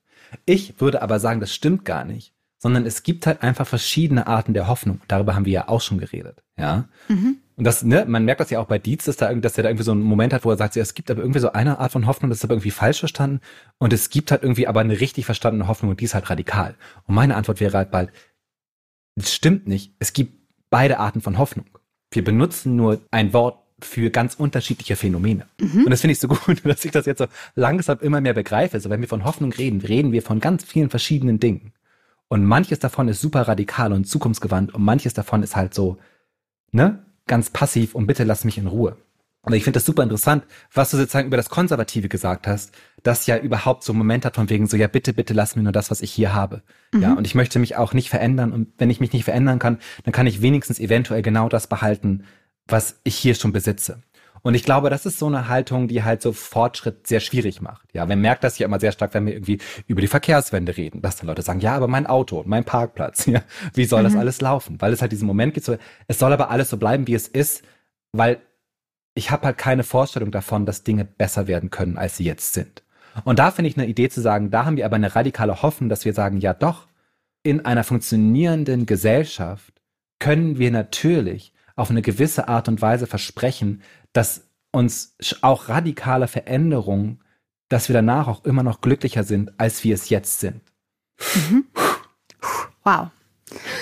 Ich 0.45 0.81
würde 0.81 1.01
aber 1.01 1.19
sagen, 1.19 1.39
das 1.39 1.53
stimmt 1.53 1.85
gar 1.85 2.05
nicht, 2.05 2.33
sondern 2.57 2.85
es 2.85 3.03
gibt 3.03 3.27
halt 3.27 3.43
einfach 3.43 3.67
verschiedene 3.67 4.27
Arten 4.27 4.53
der 4.53 4.67
Hoffnung. 4.67 5.01
Darüber 5.07 5.35
haben 5.35 5.45
wir 5.45 5.53
ja 5.53 5.67
auch 5.67 5.81
schon 5.81 5.99
geredet. 5.99 6.41
Ja. 6.57 6.87
Mhm. 7.07 7.37
Und 7.59 7.65
das, 7.65 7.83
ne, 7.83 8.05
man 8.07 8.23
merkt 8.23 8.39
das 8.39 8.49
ja 8.49 8.59
auch 8.59 8.67
bei 8.67 8.79
Dietz, 8.79 9.03
dass, 9.03 9.17
da, 9.17 9.33
dass 9.33 9.57
er 9.57 9.63
da 9.63 9.69
irgendwie 9.69 9.83
so 9.83 9.91
einen 9.91 10.01
Moment 10.01 10.31
hat, 10.31 10.45
wo 10.45 10.49
er 10.49 10.55
sagt, 10.55 10.77
ja, 10.77 10.81
es 10.81 10.93
gibt 10.93 11.11
aber 11.11 11.19
irgendwie 11.21 11.41
so 11.41 11.51
eine 11.51 11.79
Art 11.79 11.91
von 11.91 12.07
Hoffnung, 12.07 12.29
das 12.29 12.39
ist 12.39 12.45
aber 12.45 12.53
irgendwie 12.53 12.71
falsch 12.71 12.99
verstanden. 12.99 13.41
Und 13.77 13.91
es 13.91 14.09
gibt 14.09 14.31
halt 14.31 14.43
irgendwie 14.43 14.65
aber 14.65 14.79
eine 14.79 15.01
richtig 15.01 15.25
verstandene 15.25 15.67
Hoffnung 15.67 15.91
und 15.91 15.99
die 15.99 16.05
ist 16.05 16.13
halt 16.13 16.29
radikal. 16.29 16.75
Und 17.05 17.15
meine 17.15 17.35
Antwort 17.35 17.59
wäre 17.59 17.77
halt 17.77 17.91
bald, 17.91 18.11
es 19.15 19.33
stimmt 19.33 19.67
nicht. 19.67 19.93
Es 19.99 20.13
gibt 20.13 20.33
beide 20.69 20.99
Arten 20.99 21.21
von 21.21 21.37
Hoffnung. 21.37 21.65
Wir 22.11 22.23
benutzen 22.23 22.75
nur 22.75 23.01
ein 23.11 23.33
Wort 23.33 23.59
für 23.81 24.09
ganz 24.09 24.35
unterschiedliche 24.35 24.95
Phänomene. 24.95 25.47
Mhm. 25.59 25.85
Und 25.85 25.89
das 25.89 26.01
finde 26.01 26.13
ich 26.13 26.19
so 26.19 26.27
gut, 26.27 26.61
dass 26.65 26.85
ich 26.85 26.91
das 26.91 27.05
jetzt 27.05 27.19
so 27.19 27.27
langsam 27.55 27.99
immer 28.01 28.21
mehr 28.21 28.33
begreife. 28.33 28.75
Also 28.75 28.89
wenn 28.89 29.01
wir 29.01 29.07
von 29.07 29.23
Hoffnung 29.23 29.51
reden, 29.51 29.81
reden 29.81 30.11
wir 30.11 30.21
von 30.21 30.39
ganz 30.39 30.63
vielen 30.63 30.89
verschiedenen 30.89 31.39
Dingen. 31.39 31.73
Und 32.27 32.45
manches 32.45 32.79
davon 32.79 33.07
ist 33.07 33.21
super 33.21 33.47
radikal 33.47 33.91
und 33.91 34.05
zukunftsgewandt 34.05 34.73
und 34.73 34.83
manches 34.83 35.13
davon 35.13 35.41
ist 35.41 35.55
halt 35.55 35.73
so, 35.73 35.97
ne, 36.71 37.03
ganz 37.25 37.49
passiv 37.49 37.95
und 37.95 38.05
bitte 38.07 38.23
lass 38.23 38.45
mich 38.45 38.57
in 38.57 38.67
Ruhe. 38.67 38.97
Und 39.41 39.53
ich 39.53 39.63
finde 39.63 39.77
das 39.77 39.86
super 39.86 40.03
interessant, 40.03 40.43
was 40.74 40.91
du 40.91 40.98
sozusagen 40.98 41.27
über 41.27 41.38
das 41.38 41.50
Konservative 41.50 42.10
gesagt 42.10 42.46
hast, 42.46 42.74
das 43.03 43.25
ja 43.25 43.38
überhaupt 43.38 43.84
so 43.84 43.93
einen 43.93 44.00
Moment 44.00 44.25
hat 44.25 44.36
von 44.36 44.50
wegen 44.50 44.67
so, 44.67 44.75
ja 44.75 44.88
bitte, 44.88 45.13
bitte 45.13 45.34
lass 45.34 45.55
mir 45.55 45.63
nur 45.63 45.72
das, 45.72 45.89
was 45.89 46.01
ich 46.01 46.12
hier 46.12 46.34
habe. 46.34 46.62
Mhm. 46.91 47.01
Ja, 47.01 47.13
und 47.13 47.25
ich 47.25 47.36
möchte 47.36 47.58
mich 47.58 47.77
auch 47.77 47.93
nicht 47.93 48.10
verändern 48.10 48.51
und 48.51 48.74
wenn 48.77 48.89
ich 48.89 49.00
mich 49.00 49.13
nicht 49.13 49.24
verändern 49.24 49.60
kann, 49.60 49.79
dann 50.03 50.12
kann 50.12 50.27
ich 50.27 50.41
wenigstens 50.41 50.79
eventuell 50.79 51.22
genau 51.22 51.48
das 51.48 51.67
behalten, 51.67 52.25
was 52.67 53.00
ich 53.03 53.15
hier 53.15 53.34
schon 53.34 53.53
besitze. 53.53 54.01
Und 54.41 54.53
ich 54.53 54.63
glaube, 54.63 54.89
das 54.89 55.05
ist 55.05 55.19
so 55.19 55.27
eine 55.27 55.48
Haltung, 55.48 55.88
die 55.88 56.03
halt 56.03 56.22
so 56.22 56.31
Fortschritt 56.31 57.08
sehr 57.08 57.19
schwierig 57.19 57.62
macht. 57.62 57.93
Ja, 57.93 58.05
man 58.05 58.22
merkt 58.22 58.43
das 58.43 58.58
ja 58.58 58.65
immer 58.65 58.79
sehr 58.79 58.91
stark, 58.91 59.13
wenn 59.13 59.25
wir 59.25 59.34
irgendwie 59.34 59.60
über 59.88 60.01
die 60.01 60.08
Verkehrswende 60.08 60.77
reden, 60.77 61.01
dass 61.01 61.17
dann 61.17 61.27
Leute 61.27 61.41
sagen, 61.41 61.60
ja, 61.60 61.75
aber 61.75 61.88
mein 61.88 62.08
Auto 62.08 62.39
und 62.39 62.48
mein 62.48 62.63
Parkplatz, 62.63 63.25
ja, 63.25 63.41
wie 63.74 63.86
soll 63.86 64.01
mhm. 64.01 64.05
das 64.05 64.15
alles 64.15 64.41
laufen? 64.41 64.79
Weil 64.79 64.93
es 64.93 65.01
halt 65.01 65.12
diesen 65.12 65.27
Moment 65.27 65.53
gibt, 65.53 65.65
so, 65.65 65.77
es 66.08 66.19
soll 66.19 66.34
aber 66.34 66.50
alles 66.50 66.69
so 66.69 66.77
bleiben, 66.77 67.08
wie 67.08 67.15
es 67.15 67.27
ist, 67.27 67.63
weil 68.12 68.39
ich 69.19 69.31
habe 69.31 69.45
halt 69.47 69.57
keine 69.57 69.83
Vorstellung 69.83 70.31
davon, 70.31 70.65
dass 70.65 70.83
Dinge 70.83 71.03
besser 71.03 71.45
werden 71.45 71.69
können, 71.69 71.97
als 71.97 72.15
sie 72.15 72.23
jetzt 72.23 72.53
sind. 72.53 72.83
Und 73.25 73.38
da 73.38 73.51
finde 73.51 73.69
ich 73.69 73.77
eine 73.77 73.85
Idee 73.85 74.09
zu 74.09 74.21
sagen, 74.21 74.49
da 74.49 74.65
haben 74.65 74.77
wir 74.77 74.85
aber 74.85 74.95
eine 74.95 75.13
radikale 75.13 75.61
Hoffnung, 75.61 75.89
dass 75.89 76.05
wir 76.05 76.13
sagen, 76.13 76.39
ja 76.39 76.53
doch, 76.53 76.88
in 77.43 77.65
einer 77.65 77.83
funktionierenden 77.83 78.85
Gesellschaft 78.85 79.73
können 80.19 80.57
wir 80.57 80.71
natürlich 80.71 81.53
auf 81.75 81.89
eine 81.89 82.01
gewisse 82.01 82.47
Art 82.47 82.69
und 82.69 82.81
Weise 82.81 83.07
versprechen, 83.07 83.81
dass 84.13 84.47
uns 84.71 85.15
auch 85.41 85.67
radikale 85.67 86.29
Veränderungen, 86.29 87.21
dass 87.67 87.89
wir 87.89 87.93
danach 87.93 88.27
auch 88.29 88.45
immer 88.45 88.63
noch 88.63 88.79
glücklicher 88.79 89.25
sind, 89.25 89.51
als 89.59 89.83
wir 89.83 89.95
es 89.95 90.09
jetzt 90.09 90.39
sind. 90.39 90.61
Mhm. 91.35 91.65
Wow. 92.86 93.10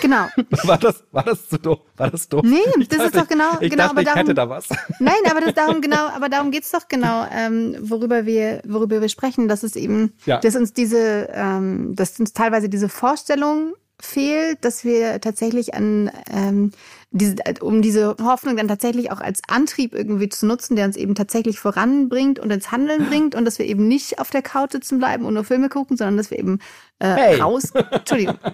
Genau. 0.07 0.27
War 0.63 0.77
das, 0.77 1.03
war 1.11 1.23
das 1.23 1.49
zu 1.49 1.59
doof? 1.59 1.79
War 1.97 2.09
das 2.09 2.29
doof? 2.29 2.41
Nee, 2.43 2.59
das 2.77 2.87
dachte, 2.87 3.03
ist 3.03 3.15
doch 3.15 3.27
genau, 3.27 3.59
ich 3.59 3.69
genau, 3.69 3.83
dachte, 3.83 3.91
aber 3.91 4.03
darum, 4.03 4.19
ich 4.19 4.23
hätte 4.23 4.33
da 4.33 4.49
was. 4.49 4.69
Nein, 4.99 5.15
aber 5.29 5.41
das 5.41 5.53
darum 5.53 5.81
genau, 5.81 6.07
aber 6.07 6.29
darum 6.29 6.49
geht's 6.51 6.71
doch 6.71 6.87
genau, 6.87 7.25
ähm, 7.29 7.75
worüber 7.81 8.25
wir, 8.25 8.61
worüber 8.65 9.01
wir 9.01 9.09
sprechen, 9.09 9.49
dass 9.49 9.63
es 9.63 9.75
eben, 9.75 10.13
ja. 10.25 10.39
dass 10.39 10.55
uns 10.55 10.71
diese, 10.71 11.29
ähm, 11.33 11.93
dass 11.95 12.17
uns 12.19 12.31
teilweise 12.31 12.69
diese 12.69 12.87
Vorstellung 12.87 13.73
fehlt, 13.99 14.63
dass 14.63 14.85
wir 14.85 15.19
tatsächlich 15.19 15.73
an 15.73 16.11
ähm, 16.31 16.71
diese, 17.11 17.35
um 17.61 17.81
diese 17.81 18.15
Hoffnung 18.21 18.55
dann 18.57 18.67
tatsächlich 18.67 19.11
auch 19.11 19.19
als 19.19 19.41
Antrieb 19.47 19.93
irgendwie 19.93 20.29
zu 20.29 20.45
nutzen, 20.45 20.75
der 20.75 20.85
uns 20.85 20.95
eben 20.95 21.15
tatsächlich 21.15 21.59
voranbringt 21.59 22.39
und 22.39 22.51
ins 22.51 22.71
Handeln 22.71 23.05
bringt 23.09 23.35
und 23.35 23.43
dass 23.43 23.59
wir 23.59 23.65
eben 23.65 23.87
nicht 23.87 24.19
auf 24.19 24.29
der 24.29 24.41
Couch 24.41 24.71
sitzen 24.71 24.99
bleiben 24.99 25.25
und 25.25 25.33
nur 25.33 25.43
Filme 25.43 25.67
gucken, 25.67 25.97
sondern 25.97 26.17
dass 26.17 26.31
wir 26.31 26.39
eben 26.39 26.59
äh, 26.99 27.07
hey. 27.07 27.41
raus. 27.41 27.71
Entschuldigung. 27.91 28.37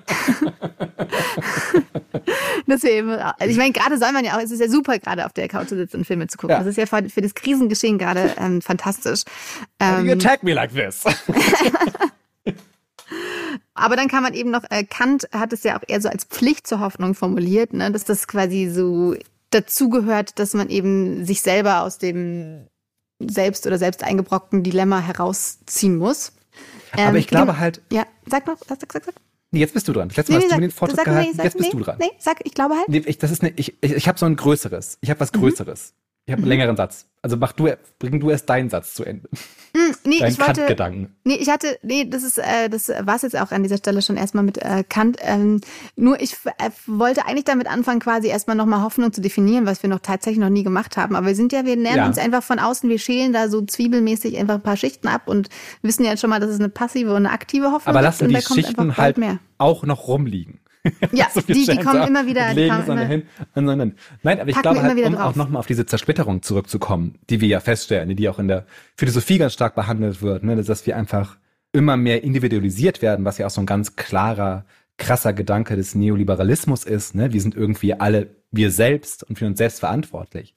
dass 2.74 2.84
wir 2.84 2.92
eben, 2.92 3.12
also 3.12 3.46
ich 3.46 3.58
meine, 3.58 3.72
gerade 3.72 3.98
soll 3.98 4.12
man 4.12 4.26
ja 4.26 4.36
auch, 4.36 4.42
es 4.42 4.52
ist 4.52 4.60
ja 4.60 4.68
super, 4.68 5.00
gerade 5.00 5.26
auf 5.26 5.34
der 5.34 5.48
Couch 5.48 5.68
zu 5.68 5.76
sitzen 5.76 5.98
und 5.98 6.06
Filme 6.06 6.28
zu 6.28 6.38
gucken. 6.38 6.56
Ja. 6.56 6.60
Das 6.60 6.68
ist 6.68 6.78
ja 6.78 6.86
für, 6.86 7.10
für 7.10 7.22
das 7.22 7.34
Krisengeschehen 7.36 7.98
gerade 7.98 8.34
ähm, 8.40 8.62
fantastisch. 8.62 9.24
Ähm, 9.80 10.06
you 10.06 10.14
attack 10.14 10.44
me 10.44 10.54
like 10.54 10.74
this. 10.74 11.04
Aber 13.76 13.96
dann 13.96 14.08
kann 14.08 14.24
man 14.24 14.34
eben 14.34 14.52
noch, 14.52 14.64
äh, 14.70 14.84
Kant 14.84 15.28
hat 15.32 15.54
es 15.54 15.64
ja 15.64 15.78
auch 15.78 15.84
eher 15.88 16.02
so 16.02 16.10
als 16.10 16.26
Pflicht 16.26 16.68
zur 16.68 16.80
Hoffnung 16.80 17.16
formuliert, 17.16 17.74
ne? 17.74 17.92
dass 17.92 18.06
das 18.06 18.28
quasi 18.28 18.70
so 18.70 19.16
dazugehört, 19.50 20.40
dass 20.40 20.54
man 20.54 20.70
eben 20.70 21.26
sich 21.26 21.42
selber 21.42 21.82
aus 21.82 21.98
dem 21.98 22.68
selbst 23.20 23.68
oder 23.68 23.78
selbst 23.78 24.04
eingebrockten 24.04 24.64
Dilemma 24.64 25.00
herausziehen 25.00 25.98
muss. 25.98 26.34
Ähm, 26.98 27.10
Aber 27.10 27.18
ich 27.18 27.28
glaube 27.28 27.60
halt. 27.60 27.82
Ja, 27.92 28.06
sag 28.26 28.48
noch, 28.48 28.58
sag, 28.68 28.80
sag, 28.80 29.04
sag. 29.06 29.16
Nee, 29.54 29.60
jetzt 29.60 29.74
bist 29.76 29.88
du 29.88 29.94
dran. 29.94 30.10
Letztes 30.10 30.30
Mal 30.30 30.38
nee, 30.38 30.44
hast 30.46 30.52
du 30.52 30.56
mir 30.56 30.62
den 30.62 30.72
Vortrag 30.72 31.06
gehalten, 31.06 31.38
nee, 31.38 31.44
jetzt 31.44 31.58
bist 31.58 31.72
nee, 31.72 31.78
du 31.78 31.84
dran. 31.84 31.98
Nee, 32.00 32.10
sag, 32.18 32.40
ich 32.44 32.56
glaube 32.56 32.76
halt. 32.76 32.90
Nee, 32.90 33.04
ich, 33.06 33.20
das 33.20 33.30
ist 33.30 33.44
eine, 33.44 33.54
ich, 33.56 33.76
ich, 33.82 33.92
ich 33.94 34.08
habe 34.08 34.18
so 34.18 34.26
ein 34.26 34.36
größeres. 34.36 34.98
Ich 35.02 35.12
habe 35.12 35.20
was 35.20 35.32
mhm. 35.32 35.42
Größeres. 35.42 35.94
Ich 36.26 36.32
habe 36.32 36.40
einen 36.40 36.46
mhm. 36.46 36.50
längeren 36.50 36.78
Satz. 36.78 37.08
Also 37.22 37.38
mach 37.38 37.54
du, 37.54 37.70
bring 38.00 38.20
du 38.20 38.30
erst 38.30 38.50
deinen 38.50 38.70
Satz 38.70 38.94
zu 38.94 39.06
Ende. 39.06 39.30
Mm, 39.76 39.92
nee, 40.04 40.20
Dein 40.20 40.32
ich 40.32 40.40
wollte, 40.40 40.66
Gedanken. 40.66 41.16
Nee, 41.24 41.36
ich 41.36 41.50
hatte, 41.50 41.80
nee, 41.84 42.06
das 42.06 42.22
ist, 42.22 42.38
äh, 42.38 42.70
das 42.70 42.90
war 42.90 43.16
es 43.16 43.24
jetzt 43.24 43.40
auch 43.40 43.52
an 43.52 43.64
dieser 43.64 43.78
Stelle 43.78 44.02
schon 44.02 44.18
erstmal 44.18 44.44
mit 44.44 44.58
äh, 44.58 44.84
Kant. 44.88 45.18
Ähm, 45.22 45.62
nur 45.96 46.22
ich 46.22 46.36
äh, 46.46 46.70
wollte 46.86 47.26
eigentlich 47.26 47.46
damit 47.46 47.68
anfangen, 47.68 48.00
quasi 48.00 48.28
erstmal 48.28 48.56
nochmal 48.56 48.84
Hoffnung 48.84 49.12
zu 49.12 49.22
definieren, 49.22 49.66
was 49.66 49.82
wir 49.82 49.90
noch 49.90 50.00
tatsächlich 50.00 50.40
noch 50.40 50.50
nie 50.50 50.64
gemacht 50.64 50.96
haben. 50.96 51.16
Aber 51.16 51.28
wir 51.28 51.36
sind 51.36 51.54
ja, 51.54 51.66
wir 51.66 51.76
nähern 51.76 51.96
ja. 51.96 52.06
uns 52.06 52.18
einfach 52.18 52.44
von 52.44 52.60
außen, 52.60 52.90
wir 52.90 53.00
schälen 53.00 53.34
da 53.34 53.48
so 53.48 53.62
zwiebelmäßig 53.62 54.38
einfach 54.38 54.56
ein 54.56 54.62
paar 54.62 54.78
Schichten 54.78 55.08
ab 55.08 55.24
und 55.28 55.50
wissen 55.82 56.04
ja 56.04 56.12
jetzt 56.12 56.20
schon 56.20 56.30
mal, 56.30 56.40
dass 56.40 56.52
es 56.52 56.60
eine 56.60 56.70
passive 56.70 57.12
und 57.12 57.26
eine 57.26 57.32
aktive 57.32 57.72
Hoffnung 57.72 57.96
Aber 57.96 58.02
lassen 58.02 58.30
die 58.30 58.42
Schichten 58.42 58.98
halt 58.98 59.18
mehr. 59.18 59.40
auch 59.58 59.84
noch 59.84 60.08
rumliegen. 60.08 60.60
Ja, 61.14 61.28
also 61.28 61.42
die, 61.42 61.66
die 61.66 61.78
kommen 61.78 62.08
immer 62.08 62.26
wieder. 62.26 62.54
Die 62.54 62.68
kommen 62.68 62.84
immer, 62.86 63.06
hin, 63.06 63.24
nein, 63.56 63.96
nein, 64.22 64.40
aber 64.40 64.50
ich 64.50 64.62
glaube 64.62 64.82
halt, 64.82 65.06
um 65.06 65.14
drauf. 65.14 65.32
auch 65.32 65.36
nochmal 65.36 65.60
auf 65.60 65.66
diese 65.66 65.86
Zersplitterung 65.86 66.42
zurückzukommen, 66.42 67.20
die 67.30 67.40
wir 67.40 67.48
ja 67.48 67.60
feststellen, 67.62 68.14
die 68.16 68.30
auch 68.30 68.40
in 68.40 68.50
der 68.50 68.66
Philosophie 68.98 69.38
ganz 69.38 69.54
stark 69.54 69.76
behandelt 69.76 70.22
wird, 70.22 70.44
ne, 70.44 70.62
dass 70.62 70.86
wir 70.86 70.98
einfach 70.98 71.38
immer 71.72 71.98
mehr 71.98 72.24
individualisiert 72.24 73.02
werden, 73.02 73.26
was 73.26 73.38
ja 73.38 73.48
auch 73.48 73.52
so 73.52 73.62
ein 73.62 73.66
ganz 73.66 73.96
klarer, 73.96 74.66
krasser 74.98 75.34
Gedanke 75.34 75.76
des 75.76 75.96
Neoliberalismus 75.96 76.84
ist. 76.84 77.16
Ne? 77.16 77.34
Wir 77.34 77.42
sind 77.42 77.56
irgendwie 77.56 77.94
alle 77.94 78.36
wir 78.52 78.70
selbst 78.70 79.24
und 79.24 79.40
für 79.40 79.48
uns 79.48 79.58
selbst 79.58 79.80
verantwortlich. 79.80 80.54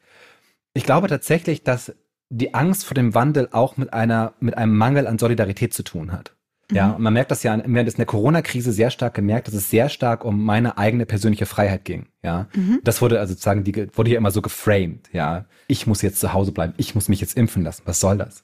Ich 0.74 0.84
glaube 0.84 1.08
tatsächlich, 1.08 1.64
dass 1.64 1.94
die 2.28 2.54
Angst 2.54 2.84
vor 2.84 2.94
dem 2.94 3.14
Wandel 3.14 3.48
auch 3.52 3.78
mit 3.78 3.94
einer, 3.94 4.34
mit 4.40 4.58
einem 4.58 4.76
Mangel 4.76 5.06
an 5.06 5.18
Solidarität 5.18 5.72
zu 5.72 5.82
tun 5.82 6.12
hat. 6.12 6.35
Ja, 6.72 6.88
mhm. 6.88 6.94
und 6.94 7.02
man 7.02 7.12
merkt 7.12 7.30
das 7.30 7.42
ja 7.42 7.60
während 7.64 7.98
der 7.98 8.06
Corona-Krise 8.06 8.72
sehr 8.72 8.90
stark 8.90 9.14
gemerkt, 9.14 9.46
dass 9.46 9.54
es 9.54 9.70
sehr 9.70 9.88
stark 9.88 10.24
um 10.24 10.44
meine 10.44 10.78
eigene 10.78 11.06
persönliche 11.06 11.46
Freiheit 11.46 11.84
ging. 11.84 12.06
Ja, 12.22 12.48
mhm. 12.54 12.80
das 12.82 13.00
wurde 13.00 13.20
also 13.20 13.34
sozusagen, 13.34 13.62
die 13.62 13.88
wurde 13.94 14.10
ja 14.10 14.18
immer 14.18 14.32
so 14.32 14.42
geframed. 14.42 15.08
Ja, 15.12 15.46
ich 15.68 15.86
muss 15.86 16.02
jetzt 16.02 16.20
zu 16.20 16.32
Hause 16.32 16.52
bleiben, 16.52 16.74
ich 16.76 16.94
muss 16.94 17.08
mich 17.08 17.20
jetzt 17.20 17.36
impfen 17.36 17.62
lassen. 17.62 17.82
Was 17.84 18.00
soll 18.00 18.18
das? 18.18 18.42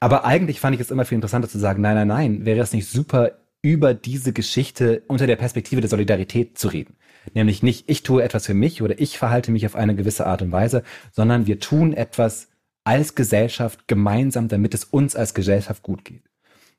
Aber 0.00 0.24
eigentlich 0.24 0.60
fand 0.60 0.74
ich 0.74 0.80
es 0.80 0.90
immer 0.90 1.04
viel 1.04 1.16
interessanter 1.16 1.48
zu 1.48 1.58
sagen, 1.58 1.80
nein, 1.80 1.94
nein, 1.94 2.08
nein, 2.08 2.44
wäre 2.44 2.60
es 2.60 2.72
nicht 2.72 2.88
super, 2.88 3.38
über 3.62 3.94
diese 3.94 4.32
Geschichte 4.32 5.02
unter 5.06 5.26
der 5.26 5.36
Perspektive 5.36 5.80
der 5.80 5.88
Solidarität 5.88 6.58
zu 6.58 6.68
reden. 6.68 6.96
Nämlich 7.34 7.62
nicht, 7.62 7.88
ich 7.88 8.02
tue 8.02 8.22
etwas 8.22 8.46
für 8.46 8.54
mich 8.54 8.82
oder 8.82 9.00
ich 9.00 9.16
verhalte 9.16 9.52
mich 9.52 9.64
auf 9.64 9.76
eine 9.76 9.94
gewisse 9.94 10.26
Art 10.26 10.42
und 10.42 10.50
Weise, 10.50 10.82
sondern 11.12 11.46
wir 11.46 11.60
tun 11.60 11.92
etwas 11.92 12.48
als 12.84 13.14
Gesellschaft 13.14 13.86
gemeinsam, 13.86 14.48
damit 14.48 14.74
es 14.74 14.84
uns 14.84 15.14
als 15.14 15.34
Gesellschaft 15.34 15.84
gut 15.84 16.04
geht. 16.04 16.24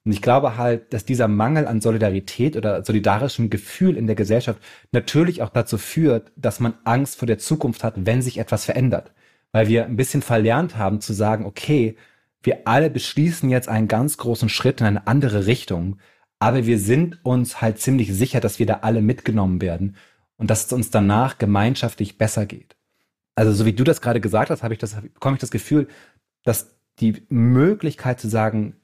Und 0.05 0.11
ich 0.11 0.21
glaube 0.21 0.57
halt, 0.57 0.93
dass 0.93 1.05
dieser 1.05 1.29
Mangel 1.29 1.65
an 1.65 1.79
Solidarität 1.79 2.57
oder 2.57 2.83
solidarischem 2.83 3.49
Gefühl 3.49 3.95
in 3.95 4.05
der 4.05 4.17
Gesellschaft 4.17 4.61
natürlich 4.91 5.41
auch 5.41 5.49
dazu 5.49 5.77
führt, 5.77 6.31
dass 6.35 6.59
man 6.59 6.73
Angst 6.83 7.17
vor 7.17 7.25
der 7.25 7.37
Zukunft 7.37 7.83
hat, 7.83 8.05
wenn 8.05 8.21
sich 8.21 8.37
etwas 8.37 8.65
verändert. 8.65 9.13
Weil 9.53 9.67
wir 9.67 9.85
ein 9.85 9.95
bisschen 9.95 10.21
verlernt 10.21 10.77
haben 10.77 10.99
zu 10.99 11.13
sagen, 11.13 11.45
okay, 11.45 11.95
wir 12.41 12.67
alle 12.67 12.89
beschließen 12.89 13.49
jetzt 13.49 13.69
einen 13.69 13.87
ganz 13.87 14.17
großen 14.17 14.49
Schritt 14.49 14.81
in 14.81 14.87
eine 14.87 15.07
andere 15.07 15.45
Richtung, 15.45 15.99
aber 16.39 16.65
wir 16.65 16.77
sind 16.77 17.23
uns 17.23 17.61
halt 17.61 17.79
ziemlich 17.79 18.13
sicher, 18.13 18.41
dass 18.41 18.59
wir 18.59 18.65
da 18.65 18.79
alle 18.81 19.01
mitgenommen 19.01 19.61
werden 19.61 19.95
und 20.35 20.49
dass 20.49 20.65
es 20.65 20.73
uns 20.73 20.91
danach 20.91 21.37
gemeinschaftlich 21.37 22.17
besser 22.17 22.45
geht. 22.45 22.75
also 23.35 23.53
so 23.53 23.65
wie 23.65 23.73
du 23.73 23.85
das 23.85 24.01
gerade 24.01 24.19
gesagt 24.19 24.49
hast, 24.49 24.63
habe 24.63 24.73
ich 24.73 24.79
das, 24.79 24.95
bekomme 25.01 25.37
ich 25.37 25.41
das 25.41 25.51
Gefühl, 25.51 25.87
dass 26.43 26.75
die 26.99 27.25
Möglichkeit 27.29 28.19
zu 28.19 28.27
sagen, 28.27 28.75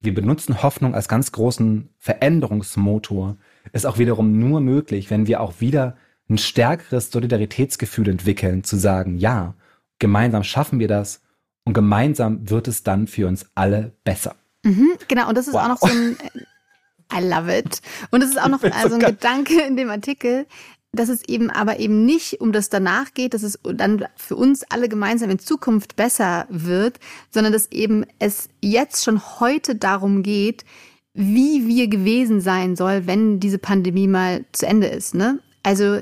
wir 0.00 0.14
benutzen 0.14 0.62
Hoffnung 0.62 0.94
als 0.94 1.08
ganz 1.08 1.32
großen 1.32 1.88
Veränderungsmotor, 1.98 3.36
ist 3.72 3.86
auch 3.86 3.98
wiederum 3.98 4.38
nur 4.38 4.60
möglich, 4.60 5.10
wenn 5.10 5.26
wir 5.26 5.40
auch 5.40 5.60
wieder 5.60 5.96
ein 6.30 6.38
stärkeres 6.38 7.10
Solidaritätsgefühl 7.10 8.08
entwickeln, 8.08 8.62
zu 8.64 8.76
sagen, 8.76 9.18
ja, 9.18 9.54
gemeinsam 9.98 10.44
schaffen 10.44 10.78
wir 10.78 10.88
das 10.88 11.22
und 11.64 11.72
gemeinsam 11.72 12.48
wird 12.48 12.68
es 12.68 12.82
dann 12.82 13.06
für 13.06 13.26
uns 13.26 13.46
alle 13.54 13.92
besser. 14.04 14.36
Mhm, 14.62 14.92
genau, 15.08 15.28
und 15.28 15.36
das 15.36 15.48
ist 15.48 15.54
wow. 15.54 15.62
auch 15.62 15.68
noch 15.68 15.78
so 15.78 15.86
ein, 15.88 16.16
I 17.12 17.26
love 17.26 17.56
it. 17.56 17.80
Und 18.10 18.22
es 18.22 18.30
ist 18.30 18.40
auch 18.40 18.48
noch 18.48 18.62
also 18.72 18.94
ein 18.94 19.00
Gedanke 19.00 19.60
in 19.62 19.76
dem 19.76 19.90
Artikel, 19.90 20.46
dass 20.92 21.08
es 21.08 21.28
eben 21.28 21.50
aber 21.50 21.78
eben 21.78 22.04
nicht 22.06 22.40
um 22.40 22.52
das 22.52 22.70
danach 22.70 23.12
geht, 23.12 23.34
dass 23.34 23.42
es 23.42 23.58
dann 23.62 24.06
für 24.16 24.36
uns 24.36 24.64
alle 24.70 24.88
gemeinsam 24.88 25.30
in 25.30 25.38
Zukunft 25.38 25.96
besser 25.96 26.46
wird, 26.48 26.98
sondern 27.30 27.52
dass 27.52 27.70
eben 27.70 28.04
es 28.18 28.48
jetzt 28.60 29.04
schon 29.04 29.20
heute 29.40 29.74
darum 29.74 30.22
geht, 30.22 30.64
wie 31.14 31.66
wir 31.66 31.88
gewesen 31.88 32.40
sein 32.40 32.76
soll, 32.76 33.06
wenn 33.06 33.40
diese 33.40 33.58
Pandemie 33.58 34.06
mal 34.06 34.44
zu 34.52 34.66
Ende 34.66 34.86
ist. 34.86 35.14
Ne? 35.14 35.40
Also 35.62 36.00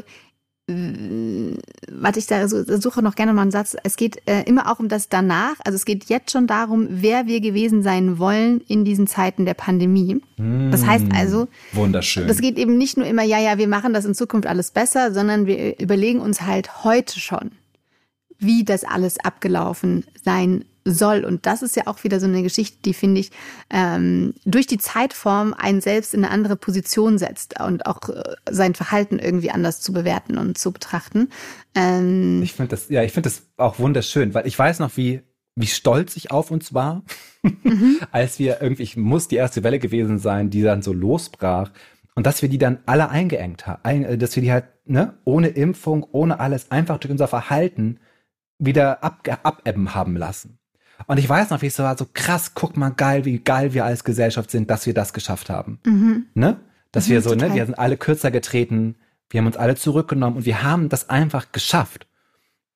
warte, 0.68 2.18
ich 2.18 2.26
da 2.26 2.48
suche 2.48 3.00
noch 3.00 3.14
gerne 3.14 3.32
mal 3.32 3.42
einen 3.42 3.50
Satz. 3.52 3.76
Es 3.84 3.96
geht 3.96 4.20
äh, 4.28 4.42
immer 4.42 4.70
auch 4.70 4.80
um 4.80 4.88
das 4.88 5.08
danach. 5.08 5.54
Also 5.64 5.76
es 5.76 5.84
geht 5.84 6.06
jetzt 6.06 6.32
schon 6.32 6.48
darum, 6.48 6.88
wer 6.90 7.26
wir 7.26 7.40
gewesen 7.40 7.82
sein 7.82 8.18
wollen 8.18 8.60
in 8.66 8.84
diesen 8.84 9.06
Zeiten 9.06 9.44
der 9.44 9.54
Pandemie. 9.54 10.20
Mm, 10.36 10.72
das 10.72 10.84
heißt 10.84 11.06
also, 11.14 11.46
wunderschön. 11.72 12.26
Das 12.26 12.40
geht 12.40 12.58
eben 12.58 12.76
nicht 12.78 12.96
nur 12.96 13.06
immer, 13.06 13.22
ja, 13.22 13.38
ja, 13.38 13.58
wir 13.58 13.68
machen 13.68 13.94
das 13.94 14.04
in 14.06 14.14
Zukunft 14.14 14.48
alles 14.48 14.72
besser, 14.72 15.14
sondern 15.14 15.46
wir 15.46 15.78
überlegen 15.78 16.20
uns 16.20 16.42
halt 16.42 16.82
heute 16.82 17.20
schon, 17.20 17.52
wie 18.38 18.64
das 18.64 18.82
alles 18.82 19.20
abgelaufen 19.20 20.04
sein 20.24 20.64
soll. 20.86 21.24
Und 21.24 21.46
das 21.46 21.62
ist 21.62 21.76
ja 21.76 21.86
auch 21.86 22.04
wieder 22.04 22.20
so 22.20 22.26
eine 22.26 22.42
Geschichte, 22.42 22.78
die, 22.84 22.94
finde 22.94 23.20
ich, 23.20 23.30
ähm, 23.70 24.34
durch 24.44 24.66
die 24.66 24.78
Zeitform 24.78 25.54
einen 25.54 25.80
selbst 25.80 26.14
in 26.14 26.24
eine 26.24 26.32
andere 26.32 26.56
Position 26.56 27.18
setzt 27.18 27.60
und 27.60 27.86
auch 27.86 28.08
äh, 28.08 28.22
sein 28.50 28.74
Verhalten 28.74 29.18
irgendwie 29.18 29.50
anders 29.50 29.80
zu 29.80 29.92
bewerten 29.92 30.38
und 30.38 30.56
zu 30.56 30.72
betrachten. 30.72 31.28
Ähm, 31.74 32.42
ich 32.42 32.52
finde 32.52 32.70
das, 32.70 32.88
ja, 32.88 33.02
ich 33.02 33.12
finde 33.12 33.28
das 33.28 33.42
auch 33.56 33.78
wunderschön, 33.78 34.32
weil 34.32 34.46
ich 34.46 34.58
weiß 34.58 34.78
noch, 34.78 34.96
wie, 34.96 35.22
wie 35.56 35.66
stolz 35.66 36.16
ich 36.16 36.30
auf 36.30 36.50
uns 36.50 36.72
war, 36.72 37.02
mhm. 37.42 37.98
als 38.12 38.38
wir 38.38 38.62
irgendwie, 38.62 38.84
ich 38.84 38.96
muss 38.96 39.28
die 39.28 39.36
erste 39.36 39.64
Welle 39.64 39.78
gewesen 39.78 40.18
sein, 40.18 40.50
die 40.50 40.62
dann 40.62 40.82
so 40.82 40.92
losbrach. 40.92 41.70
Und 42.14 42.26
dass 42.26 42.40
wir 42.40 42.48
die 42.48 42.56
dann 42.56 42.78
alle 42.86 43.10
eingeengt 43.10 43.66
haben, 43.66 44.04
äh, 44.04 44.16
dass 44.16 44.36
wir 44.36 44.42
die 44.42 44.52
halt, 44.52 44.64
ne, 44.86 45.18
ohne 45.24 45.48
Impfung, 45.48 46.06
ohne 46.12 46.40
alles, 46.40 46.70
einfach 46.70 46.98
durch 46.98 47.10
unser 47.10 47.28
Verhalten 47.28 47.98
wieder 48.58 49.04
ab, 49.04 49.28
abebben 49.42 49.94
haben 49.94 50.16
lassen. 50.16 50.58
Und 51.06 51.18
ich 51.18 51.28
weiß 51.28 51.50
noch, 51.50 51.62
wie 51.62 51.66
es 51.66 51.76
so 51.76 51.82
war, 51.82 51.96
so 51.96 52.06
krass, 52.12 52.52
guck 52.54 52.76
mal 52.76 52.90
geil, 52.90 53.24
wie 53.24 53.38
geil 53.38 53.74
wir 53.74 53.84
als 53.84 54.04
Gesellschaft 54.04 54.50
sind, 54.50 54.70
dass 54.70 54.86
wir 54.86 54.94
das 54.94 55.12
geschafft 55.12 55.50
haben. 55.50 55.78
Mhm. 55.84 56.26
Ne? 56.34 56.58
Dass 56.92 57.06
mhm, 57.06 57.12
wir 57.12 57.22
so, 57.22 57.30
total. 57.30 57.50
ne, 57.50 57.54
wir 57.54 57.66
sind 57.66 57.78
alle 57.78 57.96
kürzer 57.96 58.30
getreten, 58.30 58.96
wir 59.30 59.40
haben 59.40 59.46
uns 59.46 59.56
alle 59.56 59.76
zurückgenommen 59.76 60.36
und 60.36 60.46
wir 60.46 60.62
haben 60.62 60.88
das 60.88 61.10
einfach 61.10 61.52
geschafft. 61.52 62.06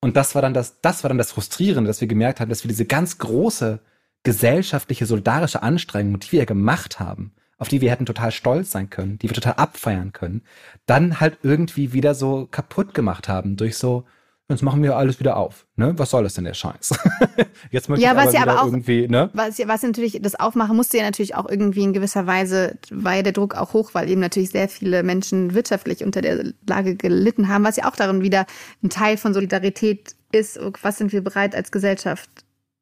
Und 0.01 0.17
das 0.17 0.35
war 0.35 0.43
dann 0.43 0.55
das, 0.55 0.81
das 0.81 1.05
war 1.05 1.09
dann 1.09 1.19
das 1.19 1.33
Frustrierende, 1.33 1.89
dass 1.89 2.01
wir 2.01 2.09
gemerkt 2.09 2.41
haben, 2.41 2.49
dass 2.49 2.65
wir 2.65 2.69
diese 2.69 2.87
ganz 2.87 3.19
große 3.19 3.81
gesellschaftliche, 4.23 5.07
solidarische 5.07 5.63
Anstrengung, 5.63 6.19
die 6.21 6.33
wir 6.33 6.47
gemacht 6.47 7.01
haben, 7.01 7.33
auf 7.59 7.69
die 7.69 7.81
wir 7.81 7.91
hätten 7.91 8.07
total 8.07 8.33
stolz 8.33 8.71
sein 8.71 8.91
können, 8.91 9.19
die 9.19 9.29
wir 9.29 9.35
total 9.35 9.55
abfeiern 9.55 10.13
können, 10.13 10.43
dann 10.87 11.21
halt 11.21 11.39
irgendwie 11.43 11.93
wieder 11.93 12.15
so 12.15 12.47
kaputt 12.51 12.95
gemacht 12.95 13.29
haben 13.29 13.57
durch 13.57 13.77
so, 13.77 14.05
jetzt 14.51 14.63
machen 14.63 14.83
wir 14.83 14.97
alles 14.97 15.21
wieder 15.21 15.37
auf. 15.37 15.67
Ne? 15.77 15.93
Was 15.97 16.11
soll 16.11 16.25
das 16.25 16.35
denn 16.35 16.45
der 16.45 16.55
Scheiß? 16.55 16.99
jetzt 17.71 17.89
möchte 17.89 18.05
ja, 18.05 18.13
ich 18.13 18.19
aber, 18.19 18.33
ja 18.33 18.43
aber 18.43 18.63
auch, 18.63 18.67
irgendwie, 18.67 19.09
ne? 19.09 19.31
Was, 19.33 19.59
was 19.67 19.83
natürlich, 19.83 20.21
das 20.21 20.35
Aufmachen 20.35 20.77
musste 20.77 20.99
ja 20.99 21.05
natürlich 21.05 21.35
auch 21.35 21.49
irgendwie 21.49 21.83
in 21.83 21.93
gewisser 21.93 22.27
Weise, 22.27 22.79
war 22.91 23.17
ja 23.17 23.23
der 23.23 23.33
Druck 23.33 23.55
auch 23.55 23.73
hoch, 23.73 23.91
weil 23.95 24.09
eben 24.11 24.21
natürlich 24.21 24.51
sehr 24.51 24.69
viele 24.69 25.03
Menschen 25.03 25.55
wirtschaftlich 25.55 26.05
unter 26.05 26.21
der 26.21 26.53
Lage 26.67 26.97
gelitten 26.97 27.49
haben, 27.49 27.65
was 27.65 27.77
ja 27.77 27.89
auch 27.91 27.97
darin 27.97 28.23
wieder 28.23 28.47
ein 28.83 28.91
Teil 28.91 29.17
von 29.17 29.35
Solidarität 29.35 30.15
ist. 30.33 30.59
Was 30.83 30.99
sind 30.99 31.13
wir 31.13 31.23
bereit 31.23 31.55
als 31.55 31.71
Gesellschaft 31.71 32.29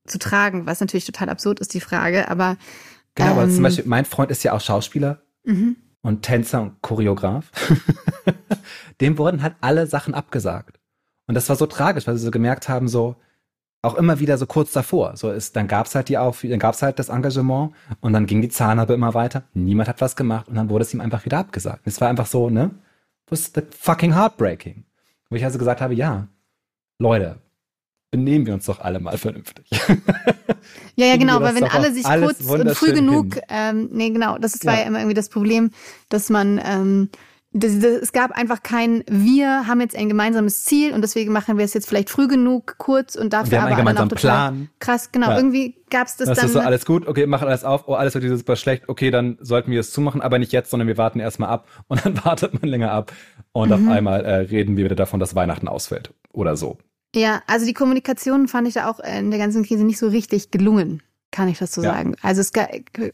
zu 0.06 0.18
tragen? 0.18 0.66
Was 0.66 0.80
natürlich 0.80 1.06
total 1.06 1.28
absurd 1.28 1.60
ist, 1.60 1.74
die 1.74 1.80
Frage, 1.80 2.30
aber. 2.30 2.56
Genau, 3.14 3.32
ähm, 3.32 3.38
aber 3.38 3.50
zum 3.50 3.62
Beispiel, 3.62 3.84
mein 3.86 4.04
Freund 4.04 4.30
ist 4.30 4.42
ja 4.42 4.52
auch 4.52 4.60
Schauspieler. 4.60 5.22
Mhm. 5.44 5.76
Und 6.00 6.22
Tänzer 6.22 6.62
und 6.62 6.80
Choreograf. 6.80 7.50
Dem 9.00 9.18
wurden 9.18 9.42
halt 9.42 9.56
alle 9.60 9.86
Sachen 9.86 10.14
abgesagt. 10.14 10.77
Und 11.28 11.34
das 11.34 11.48
war 11.48 11.56
so 11.56 11.66
tragisch, 11.66 12.06
weil 12.06 12.16
sie 12.16 12.24
so 12.24 12.30
gemerkt 12.32 12.68
haben, 12.68 12.88
so 12.88 13.14
auch 13.82 13.94
immer 13.94 14.18
wieder 14.18 14.36
so 14.38 14.46
kurz 14.46 14.72
davor. 14.72 15.16
So 15.16 15.30
ist, 15.30 15.54
dann 15.54 15.68
gab's 15.68 15.94
halt 15.94 16.08
die 16.08 16.18
auf, 16.18 16.40
dann 16.42 16.58
gab's 16.58 16.82
halt 16.82 16.98
das 16.98 17.10
Engagement 17.10 17.72
und 18.00 18.12
dann 18.12 18.26
ging 18.26 18.42
die 18.42 18.48
Zahnhabe 18.48 18.94
immer 18.94 19.14
weiter. 19.14 19.44
Niemand 19.54 19.88
hat 19.88 20.00
was 20.00 20.16
gemacht 20.16 20.48
und 20.48 20.56
dann 20.56 20.68
wurde 20.68 20.82
es 20.82 20.92
ihm 20.92 21.00
einfach 21.00 21.24
wieder 21.24 21.38
abgesagt. 21.38 21.82
Es 21.86 22.00
war 22.00 22.08
einfach 22.08 22.26
so, 22.26 22.50
ne? 22.50 22.70
Was 23.28 23.52
the 23.54 23.62
fucking 23.70 24.16
heartbreaking. 24.16 24.84
Wo 25.30 25.36
ich 25.36 25.44
also 25.44 25.58
gesagt 25.58 25.80
habe, 25.80 25.94
ja, 25.94 26.26
Leute, 26.98 27.36
benehmen 28.10 28.46
wir 28.46 28.54
uns 28.54 28.64
doch 28.64 28.80
alle 28.80 28.98
mal 28.98 29.18
vernünftig. 29.18 29.68
ja, 30.96 31.06
ja, 31.06 31.16
genau, 31.16 31.40
weil 31.40 31.54
wenn 31.54 31.64
alle 31.64 31.92
sich 31.92 32.04
kurz 32.04 32.40
und 32.40 32.70
früh 32.70 32.92
genug, 32.92 33.38
ähm, 33.48 33.90
nee, 33.92 34.10
genau, 34.10 34.38
das 34.38 34.54
ist, 34.54 34.64
war 34.64 34.74
ja. 34.74 34.80
ja 34.80 34.86
immer 34.86 34.98
irgendwie 34.98 35.14
das 35.14 35.28
Problem, 35.28 35.70
dass 36.08 36.30
man 36.30 36.60
ähm, 36.64 37.10
das, 37.52 37.78
das, 37.78 37.92
es 38.02 38.12
gab 38.12 38.32
einfach 38.32 38.62
kein, 38.62 39.04
wir 39.08 39.66
haben 39.66 39.80
jetzt 39.80 39.96
ein 39.96 40.08
gemeinsames 40.08 40.64
Ziel 40.64 40.92
und 40.92 41.00
deswegen 41.00 41.32
machen 41.32 41.56
wir 41.56 41.64
es 41.64 41.72
jetzt 41.72 41.88
vielleicht 41.88 42.10
früh 42.10 42.28
genug, 42.28 42.76
kurz 42.76 43.14
und 43.14 43.32
dafür 43.32 43.52
wir 43.52 43.58
haben 43.58 43.66
aber 43.68 43.76
einen 43.76 43.86
gemeinsamen 43.86 44.10
Plan. 44.10 44.68
krass. 44.80 45.12
Genau, 45.12 45.30
ja. 45.30 45.36
irgendwie 45.36 45.76
gab 45.88 46.08
es 46.08 46.16
das, 46.16 46.28
das 46.28 46.36
dann. 46.36 46.36
Das 46.36 46.44
ist 46.44 46.52
so 46.52 46.60
alles 46.60 46.84
gut, 46.84 47.08
okay, 47.08 47.26
machen 47.26 47.48
alles 47.48 47.64
auf, 47.64 47.88
oh, 47.88 47.94
alles 47.94 48.14
wird 48.14 48.38
super 48.38 48.56
schlecht, 48.56 48.88
okay, 48.88 49.10
dann 49.10 49.38
sollten 49.40 49.70
wir 49.70 49.80
es 49.80 49.92
zumachen, 49.92 50.20
aber 50.20 50.38
nicht 50.38 50.52
jetzt, 50.52 50.70
sondern 50.70 50.88
wir 50.88 50.98
warten 50.98 51.20
erstmal 51.20 51.48
ab 51.48 51.66
und 51.88 52.04
dann 52.04 52.22
wartet 52.24 52.60
man 52.60 52.68
länger 52.68 52.92
ab 52.92 53.12
und 53.52 53.68
mhm. 53.68 53.74
auf 53.74 53.94
einmal 53.94 54.24
äh, 54.24 54.34
reden 54.34 54.76
wir 54.76 54.84
wieder 54.84 54.96
davon, 54.96 55.18
dass 55.18 55.34
Weihnachten 55.34 55.68
ausfällt 55.68 56.12
oder 56.32 56.56
so. 56.56 56.76
Ja, 57.14 57.40
also 57.46 57.64
die 57.64 57.72
Kommunikation 57.72 58.48
fand 58.48 58.68
ich 58.68 58.74
da 58.74 58.90
auch 58.90 59.00
in 59.00 59.30
der 59.30 59.40
ganzen 59.40 59.64
Krise 59.64 59.84
nicht 59.84 59.98
so 59.98 60.08
richtig 60.08 60.50
gelungen 60.50 61.02
kann 61.30 61.48
ich 61.48 61.58
das 61.58 61.72
so 61.72 61.82
ja. 61.82 61.92
sagen. 61.92 62.14
Also 62.22 62.40
es, 62.40 62.52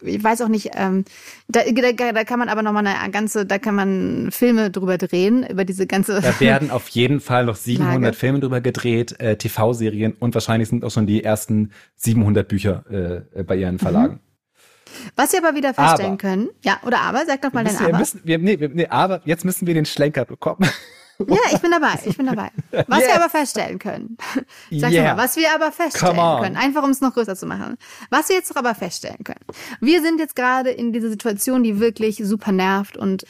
ich 0.02 0.22
weiß 0.22 0.42
auch 0.42 0.48
nicht, 0.48 0.70
ähm, 0.74 1.04
da, 1.48 1.62
da, 1.64 2.12
da 2.12 2.24
kann 2.24 2.38
man 2.38 2.48
aber 2.48 2.62
nochmal 2.62 2.86
eine 2.86 3.10
ganze, 3.10 3.44
da 3.44 3.58
kann 3.58 3.74
man 3.74 4.30
Filme 4.30 4.70
drüber 4.70 4.98
drehen, 4.98 5.46
über 5.48 5.64
diese 5.64 5.86
ganze. 5.86 6.20
Da 6.20 6.38
werden 6.40 6.70
auf 6.70 6.88
jeden 6.88 7.20
Fall 7.20 7.46
noch 7.46 7.56
700 7.56 8.00
Lage. 8.02 8.16
Filme 8.16 8.40
drüber 8.40 8.60
gedreht, 8.60 9.18
äh, 9.20 9.36
TV-Serien 9.36 10.12
und 10.12 10.34
wahrscheinlich 10.34 10.68
sind 10.68 10.84
auch 10.84 10.90
schon 10.90 11.06
die 11.06 11.24
ersten 11.24 11.72
700 11.96 12.46
Bücher 12.46 12.84
äh, 13.34 13.42
bei 13.42 13.56
ihren 13.56 13.78
Verlagen. 13.78 14.14
Mhm. 14.14 14.20
Was 15.16 15.32
wir 15.32 15.44
aber 15.44 15.56
wieder 15.56 15.74
feststellen 15.74 16.12
aber, 16.12 16.18
können, 16.18 16.48
ja, 16.62 16.78
oder 16.86 17.00
aber, 17.00 17.24
sag 17.26 17.42
doch 17.42 17.52
mal 17.52 17.64
dein 17.64 17.76
Aber. 17.76 17.98
Müssen, 17.98 18.20
wir, 18.24 18.38
nee, 18.38 18.56
nee, 18.72 18.86
aber 18.86 19.20
jetzt 19.24 19.44
müssen 19.44 19.66
wir 19.66 19.74
den 19.74 19.86
Schlenker 19.86 20.24
bekommen. 20.24 20.68
Ja, 21.28 21.40
ich 21.52 21.60
bin 21.60 21.70
dabei, 21.70 21.98
ich 22.04 22.16
bin 22.16 22.26
dabei. 22.26 22.50
Was 22.86 23.00
yes. 23.00 23.08
wir 23.08 23.14
aber 23.16 23.30
feststellen 23.30 23.78
können. 23.78 24.16
Sag 24.70 24.92
yeah. 24.92 25.14
mal, 25.14 25.22
was 25.22 25.36
wir 25.36 25.54
aber 25.54 25.72
feststellen 25.72 26.16
können, 26.16 26.56
einfach 26.56 26.82
um 26.82 26.90
es 26.90 27.00
noch 27.00 27.14
größer 27.14 27.36
zu 27.36 27.46
machen. 27.46 27.76
Was 28.10 28.28
wir 28.28 28.36
jetzt 28.36 28.50
doch 28.50 28.56
aber 28.56 28.74
feststellen 28.74 29.24
können. 29.24 29.44
Wir 29.80 30.02
sind 30.02 30.18
jetzt 30.18 30.36
gerade 30.36 30.70
in 30.70 30.92
dieser 30.92 31.08
Situation, 31.08 31.62
die 31.62 31.80
wirklich 31.80 32.16
super 32.24 32.52
nervt 32.52 32.96
und 32.96 33.24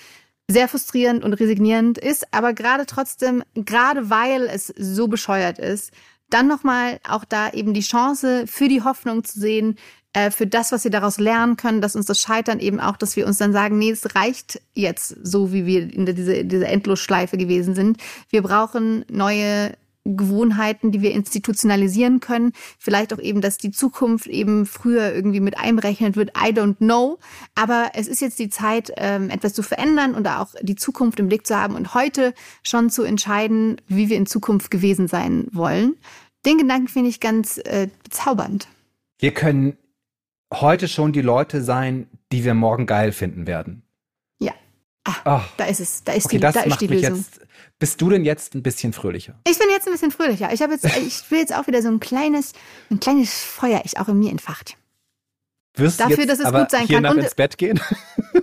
sehr 0.49 0.69
frustrierend 0.69 1.25
und 1.25 1.33
resignierend 1.35 1.99
ist, 1.99 2.27
aber 2.33 2.53
gerade 2.53 2.87
trotzdem, 2.87 3.43
gerade 3.55 4.11
weil 4.11 4.43
es 4.43 4.73
so 4.77 5.09
bescheuert 5.09 5.59
ist, 5.59 5.91
dann 6.31 6.49
nochmal 6.49 7.01
auch 7.09 7.25
da 7.25 7.51
eben 7.51 7.75
die 7.75 7.81
Chance 7.81 8.47
für 8.47 8.69
die 8.69 8.83
Hoffnung 8.83 9.25
zu 9.25 9.41
sehen, 9.41 9.77
äh, 10.15 10.31
für 10.31 10.47
das, 10.47 10.73
was 10.73 10.85
wir 10.85 10.91
daraus 10.91 11.19
lernen 11.19 11.57
können, 11.57 11.81
dass 11.81 11.97
uns 11.97 12.07
das 12.07 12.21
Scheitern 12.21 12.61
eben 12.61 12.81
auch, 12.81 12.97
dass 12.97 13.17
wir 13.17 13.27
uns 13.27 13.39
dann 13.39 13.53
sagen, 13.53 13.79
nee, 13.79 13.91
es 13.91 14.15
reicht 14.15 14.63
jetzt 14.73 15.17
so, 15.23 15.53
wie 15.53 15.67
wir 15.67 15.93
in 15.93 16.07
dieser, 16.07 16.45
dieser 16.45 16.69
Endlosschleife 16.69 17.37
gewesen 17.37 17.75
sind. 17.75 17.99
Wir 18.31 18.43
brauchen 18.43 19.05
neue 19.11 19.73
Gewohnheiten, 20.05 20.93
die 20.93 21.01
wir 21.01 21.13
institutionalisieren 21.13 22.21
können. 22.21 22.53
Vielleicht 22.79 23.13
auch 23.13 23.19
eben, 23.19 23.41
dass 23.41 23.59
die 23.59 23.71
Zukunft 23.71 24.27
eben 24.27 24.67
früher 24.67 25.13
irgendwie 25.13 25.41
mit 25.41 25.59
einberechnet 25.59 26.15
wird. 26.15 26.31
I 26.37 26.51
don't 26.51 26.77
know. 26.77 27.19
Aber 27.55 27.91
es 27.95 28.07
ist 28.07 28.21
jetzt 28.21 28.39
die 28.39 28.51
Zeit, 28.51 28.93
ähm, 28.97 29.31
etwas 29.31 29.55
zu 29.55 29.63
verändern 29.63 30.15
und 30.15 30.29
auch 30.29 30.55
die 30.61 30.77
Zukunft 30.77 31.19
im 31.19 31.29
Blick 31.29 31.47
zu 31.47 31.59
haben 31.59 31.75
und 31.75 31.95
heute 31.95 32.35
schon 32.63 32.91
zu 32.91 33.03
entscheiden, 33.03 33.81
wie 33.89 34.11
wir 34.11 34.17
in 34.17 34.27
Zukunft 34.27 34.71
gewesen 34.71 35.09
sein 35.09 35.49
wollen. 35.53 35.97
Den 36.45 36.59
Gedanken 36.59 36.89
finde 36.89 37.09
ich 37.09 37.21
ganz 37.21 37.59
äh, 37.59 37.89
bezaubernd. 38.05 38.69
Wir 39.19 39.33
können 39.33 39.79
heute 40.61 40.89
schon 40.89 41.13
die 41.13 41.23
Leute 41.23 41.63
sein, 41.63 42.09
die 42.33 42.45
wir 42.45 42.55
morgen 42.55 42.87
geil 42.87 43.13
finden 43.13 43.47
werden. 43.47 43.83
Ja. 44.41 44.53
Ah, 45.05 45.39
oh. 45.39 45.41
da 45.57 45.65
ist 45.65 45.81
es. 45.81 46.05
Da 46.05 46.13
ist 46.13 46.27
okay, 46.27 46.37
die, 46.37 46.41
das 46.41 46.55
da 46.55 46.63
ist 46.63 46.81
die 46.81 46.87
Lösung. 46.87 47.17
Jetzt, 47.17 47.41
bist 47.79 48.01
du 48.01 48.11
denn 48.11 48.25
jetzt 48.25 48.55
ein 48.55 48.63
bisschen 48.63 48.93
fröhlicher? 48.93 49.35
Ich 49.47 49.59
bin 49.59 49.69
jetzt 49.71 49.87
ein 49.87 49.93
bisschen 49.93 50.11
fröhlicher. 50.11 50.53
Ich 50.53 50.63
habe 50.63 50.73
jetzt, 50.73 50.85
ich 50.97 51.31
will 51.31 51.39
jetzt 51.39 51.55
auch 51.55 51.67
wieder 51.67 51.83
so 51.83 51.89
ein 51.89 52.01
kleines, 52.01 52.53
ein 52.91 53.01
kleines 53.01 53.43
Feuer 53.43 53.83
ich 53.85 53.99
auch 53.99 54.09
in 54.09 54.19
mir 54.19 54.31
entfacht. 54.31 54.77
Wirst 55.77 55.99
Dafür, 55.99 56.19
jetzt 56.19 56.31
dass 56.31 56.39
es 56.39 56.45
aber 56.45 56.61
gut 56.61 56.71
sein 56.71 56.87
hier 56.87 57.03
kann. 57.03 57.17
Und, 57.17 57.19
ins 57.19 57.35
Bett 57.35 57.59
gehen? 57.59 57.81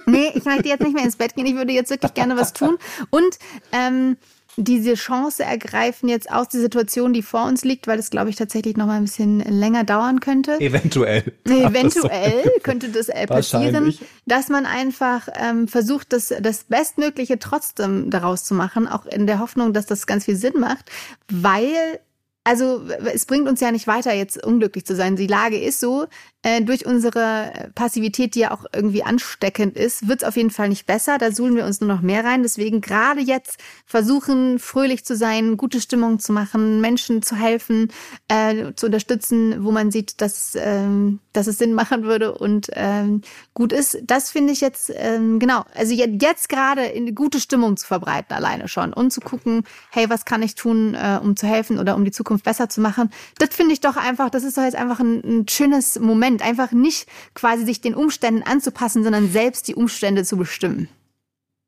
Nee, 0.06 0.32
ich 0.34 0.44
möchte 0.44 0.68
jetzt 0.68 0.82
nicht 0.82 0.94
mehr 0.94 1.06
ins 1.06 1.16
Bett 1.16 1.36
gehen. 1.36 1.46
Ich 1.46 1.56
würde 1.56 1.72
jetzt 1.72 1.90
wirklich 1.90 2.14
gerne 2.14 2.36
was 2.36 2.54
tun. 2.54 2.78
Und 3.10 3.40
ähm, 3.72 4.18
diese 4.58 4.96
Chance 4.96 5.44
ergreifen 5.44 6.10
jetzt 6.10 6.32
aus 6.32 6.50
der 6.50 6.62
Situation, 6.62 7.14
die 7.14 7.22
vor 7.22 7.46
uns 7.46 7.64
liegt, 7.64 7.88
weil 7.88 7.98
das, 7.98 8.10
glaube 8.10 8.30
ich, 8.30 8.36
tatsächlich 8.36 8.78
noch 8.78 8.86
mal 8.86 8.98
ein 8.98 9.06
bisschen 9.06 9.40
länger 9.40 9.84
dauern 9.84 10.20
könnte. 10.20 10.60
Eventuell. 10.60 11.24
Eventuell 11.46 12.52
könnte 12.64 12.90
das 12.90 13.10
äh, 13.10 13.28
passieren, 13.28 13.94
dass 14.26 14.50
man 14.50 14.66
einfach 14.66 15.28
ähm, 15.36 15.68
versucht, 15.68 16.14
das, 16.14 16.34
das 16.42 16.66
Bestmögliche 16.66 17.40
trotzdem 17.40 18.10
daraus 18.10 18.44
zu 18.44 18.54
machen, 18.54 18.88
auch 18.88 19.06
in 19.06 19.28
der 19.28 19.40
Hoffnung, 19.40 19.74
dass 19.74 19.86
das 19.86 20.08
ganz 20.08 20.26
viel 20.26 20.36
Sinn 20.36 20.60
macht, 20.60 20.92
weil 21.30 22.00
also 22.44 22.82
es 23.14 23.26
bringt 23.26 23.48
uns 23.48 23.60
ja 23.60 23.72
nicht 23.72 23.88
weiter, 23.88 24.14
jetzt 24.14 24.44
unglücklich 24.44 24.86
zu 24.86 24.96
sein. 24.96 25.16
Die 25.16 25.28
Lage 25.28 25.60
ist 25.60 25.80
so, 25.80 26.08
äh, 26.44 26.62
durch 26.64 26.88
unsere 26.88 27.70
Passivität, 27.76 28.34
die 28.34 28.40
ja 28.40 28.52
auch 28.52 28.66
irgendwie 28.74 29.04
ansteckend 29.04 29.78
ist, 29.78 30.08
wird 30.08 30.24
es 30.24 30.28
auf 30.28 30.38
jeden 30.38 30.50
Fall 30.50 30.70
nicht 30.70 30.88
besser. 30.88 31.20
Da 31.20 31.32
suhlen 31.32 31.56
wir 31.56 31.66
uns 31.66 31.82
nur 31.82 31.88
noch 31.88 32.02
mehr 32.02 32.26
rein. 32.26 32.42
Deswegen 32.42 32.82
gerade 32.82 33.22
jetzt 33.22 33.60
versuchen, 33.86 34.58
fröhlich 34.58 35.06
zu 35.06 35.16
sein, 35.16 35.56
gute 35.56 35.80
Stimmung 35.80 36.18
zu 36.18 36.34
machen, 36.34 36.82
Menschen 36.82 37.22
zu 37.22 37.36
helfen, 37.36 37.92
äh, 38.28 38.74
zu 38.76 38.88
unterstützen, 38.88 39.64
wo 39.64 39.72
man 39.72 39.92
sieht, 39.92 40.20
dass, 40.20 40.54
ähm, 40.56 41.20
dass 41.32 41.46
es 41.46 41.60
Sinn 41.60 41.76
machen 41.76 42.04
würde 42.04 42.36
und 42.36 42.72
ähm, 42.74 43.22
gut 43.54 43.72
ist. 43.72 44.00
Das 44.04 44.32
finde 44.32 44.54
ich 44.54 44.62
jetzt, 44.62 44.92
ähm, 44.96 45.38
genau, 45.38 45.64
also 45.76 45.94
jetzt, 45.94 46.24
jetzt 46.24 46.50
gerade 46.50 46.86
in 46.86 47.14
gute 47.14 47.40
Stimmung 47.40 47.78
zu 47.78 47.86
verbreiten 47.86 48.34
alleine 48.34 48.68
schon 48.68 48.94
und 48.94 49.12
zu 49.12 49.22
gucken, 49.22 49.64
hey, 49.92 50.10
was 50.10 50.26
kann 50.26 50.42
ich 50.42 50.56
tun, 50.56 50.96
äh, 50.96 51.20
um 51.22 51.36
zu 51.36 51.46
helfen 51.46 51.78
oder 51.78 51.96
um 51.96 52.04
die 52.04 52.12
Zukunft 52.12 52.31
besser 52.40 52.70
zu 52.70 52.82
machen. 52.82 53.12
Das 53.38 53.50
finde 53.50 53.74
ich 53.74 53.82
doch 53.82 53.98
einfach, 53.98 54.30
das 54.30 54.44
ist 54.44 54.58
doch 54.58 54.64
jetzt 54.64 54.76
einfach 54.76 55.00
ein, 55.00 55.22
ein 55.24 55.48
schönes 55.48 56.00
Moment 56.00 56.42
einfach 56.42 56.72
nicht 56.72 57.08
quasi 57.34 57.66
sich 57.66 57.82
den 57.82 57.96
Umständen 57.96 58.44
anzupassen, 58.44 59.04
sondern 59.04 59.32
selbst 59.32 59.68
die 59.68 59.76
Umstände 59.76 60.24
zu 60.24 60.38
bestimmen. 60.38 60.88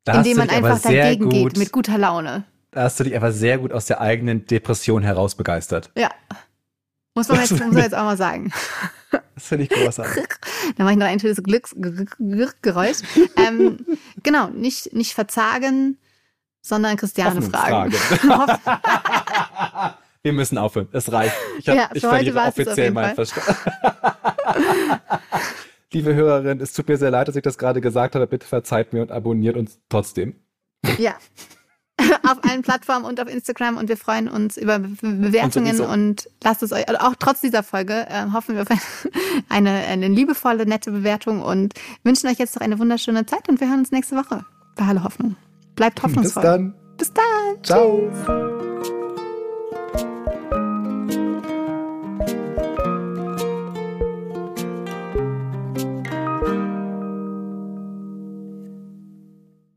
Da 0.05 0.17
indem 0.17 0.37
man 0.37 0.49
einfach 0.49 0.81
dagegen 0.81 1.25
gut, 1.25 1.33
geht 1.33 1.57
mit 1.57 1.71
guter 1.71 1.97
Laune. 1.97 2.43
Da 2.71 2.83
hast 2.83 2.99
du 2.99 3.03
dich 3.03 3.15
einfach 3.15 3.31
sehr 3.31 3.57
gut 3.57 3.71
aus 3.71 3.85
der 3.85 4.01
eigenen 4.01 4.45
Depression 4.45 5.03
heraus 5.03 5.35
begeistert. 5.35 5.91
Ja. 5.95 6.09
Muss 7.15 7.27
man, 7.27 7.39
jetzt, 7.39 7.51
muss 7.51 7.59
man 7.59 7.77
jetzt 7.77 7.95
auch 7.95 8.03
mal 8.03 8.17
sagen. 8.17 8.51
Das 9.35 9.47
finde 9.47 9.65
ich 9.65 9.69
großartig. 9.69 10.23
da 10.77 10.83
mache 10.83 10.93
ich 10.93 10.99
noch 10.99 11.05
ein 11.05 11.19
schönes 11.19 11.43
Glücksgeräusch. 11.43 12.97
ähm, 13.37 13.85
genau, 14.23 14.47
nicht, 14.47 14.91
nicht 14.93 15.13
verzagen, 15.13 15.99
sondern 16.61 16.97
Christiane 16.97 17.43
fragen. 17.43 17.93
Wir 20.23 20.33
müssen 20.33 20.57
aufhören. 20.57 20.87
Es 20.93 21.11
reicht. 21.11 21.35
Ich 21.59 21.67
habe 21.67 21.77
ja, 21.77 21.89
ich 21.93 22.01
verliere 22.01 22.39
offiziell 22.39 22.91
meinen 22.91 23.13
Verstand. 23.15 23.45
Liebe 25.91 26.15
Hörerin, 26.15 26.59
es 26.61 26.73
tut 26.73 26.87
mir 26.87 26.97
sehr 26.97 27.11
leid, 27.11 27.27
dass 27.27 27.35
ich 27.35 27.43
das 27.43 27.57
gerade 27.57 27.81
gesagt 27.81 28.15
habe. 28.15 28.25
Bitte 28.25 28.47
verzeiht 28.47 28.93
mir 28.93 29.01
und 29.01 29.11
abonniert 29.11 29.57
uns 29.57 29.79
trotzdem. 29.89 30.35
Ja. 30.97 31.15
auf 32.23 32.43
allen 32.43 32.61
Plattformen 32.63 33.05
und 33.05 33.19
auf 33.19 33.29
Instagram 33.29 33.77
und 33.77 33.87
wir 33.87 33.97
freuen 33.97 34.27
uns 34.27 34.57
über 34.57 34.79
Bewertungen 34.79 35.79
und, 35.79 35.89
und 35.89 36.29
lasst 36.43 36.63
es 36.63 36.71
euch, 36.71 36.87
also 36.89 36.99
auch 36.99 37.13
trotz 37.19 37.41
dieser 37.41 37.61
Folge, 37.61 38.07
äh, 38.09 38.31
hoffen 38.33 38.55
wir 38.55 38.63
auf 38.63 38.67
eine, 39.49 39.69
eine 39.71 40.07
liebevolle, 40.07 40.65
nette 40.65 40.91
Bewertung 40.91 41.41
und 41.41 41.73
wünschen 42.03 42.27
euch 42.29 42.39
jetzt 42.39 42.55
noch 42.55 42.61
eine 42.61 42.79
wunderschöne 42.79 43.25
Zeit 43.25 43.47
und 43.47 43.59
wir 43.59 43.69
hören 43.69 43.79
uns 43.79 43.91
nächste 43.91 44.15
Woche 44.15 44.43
bei 44.75 44.85
Hallo 44.85 45.03
Hoffnung. 45.03 45.35
Bleibt 45.75 46.01
hoffnungsvoll. 46.01 46.41
Bis 46.41 46.51
dann. 46.51 46.73
Bis 46.97 47.13
dann. 47.13 47.63
Ciao. 47.63 48.11
Tschüss. 48.25 48.52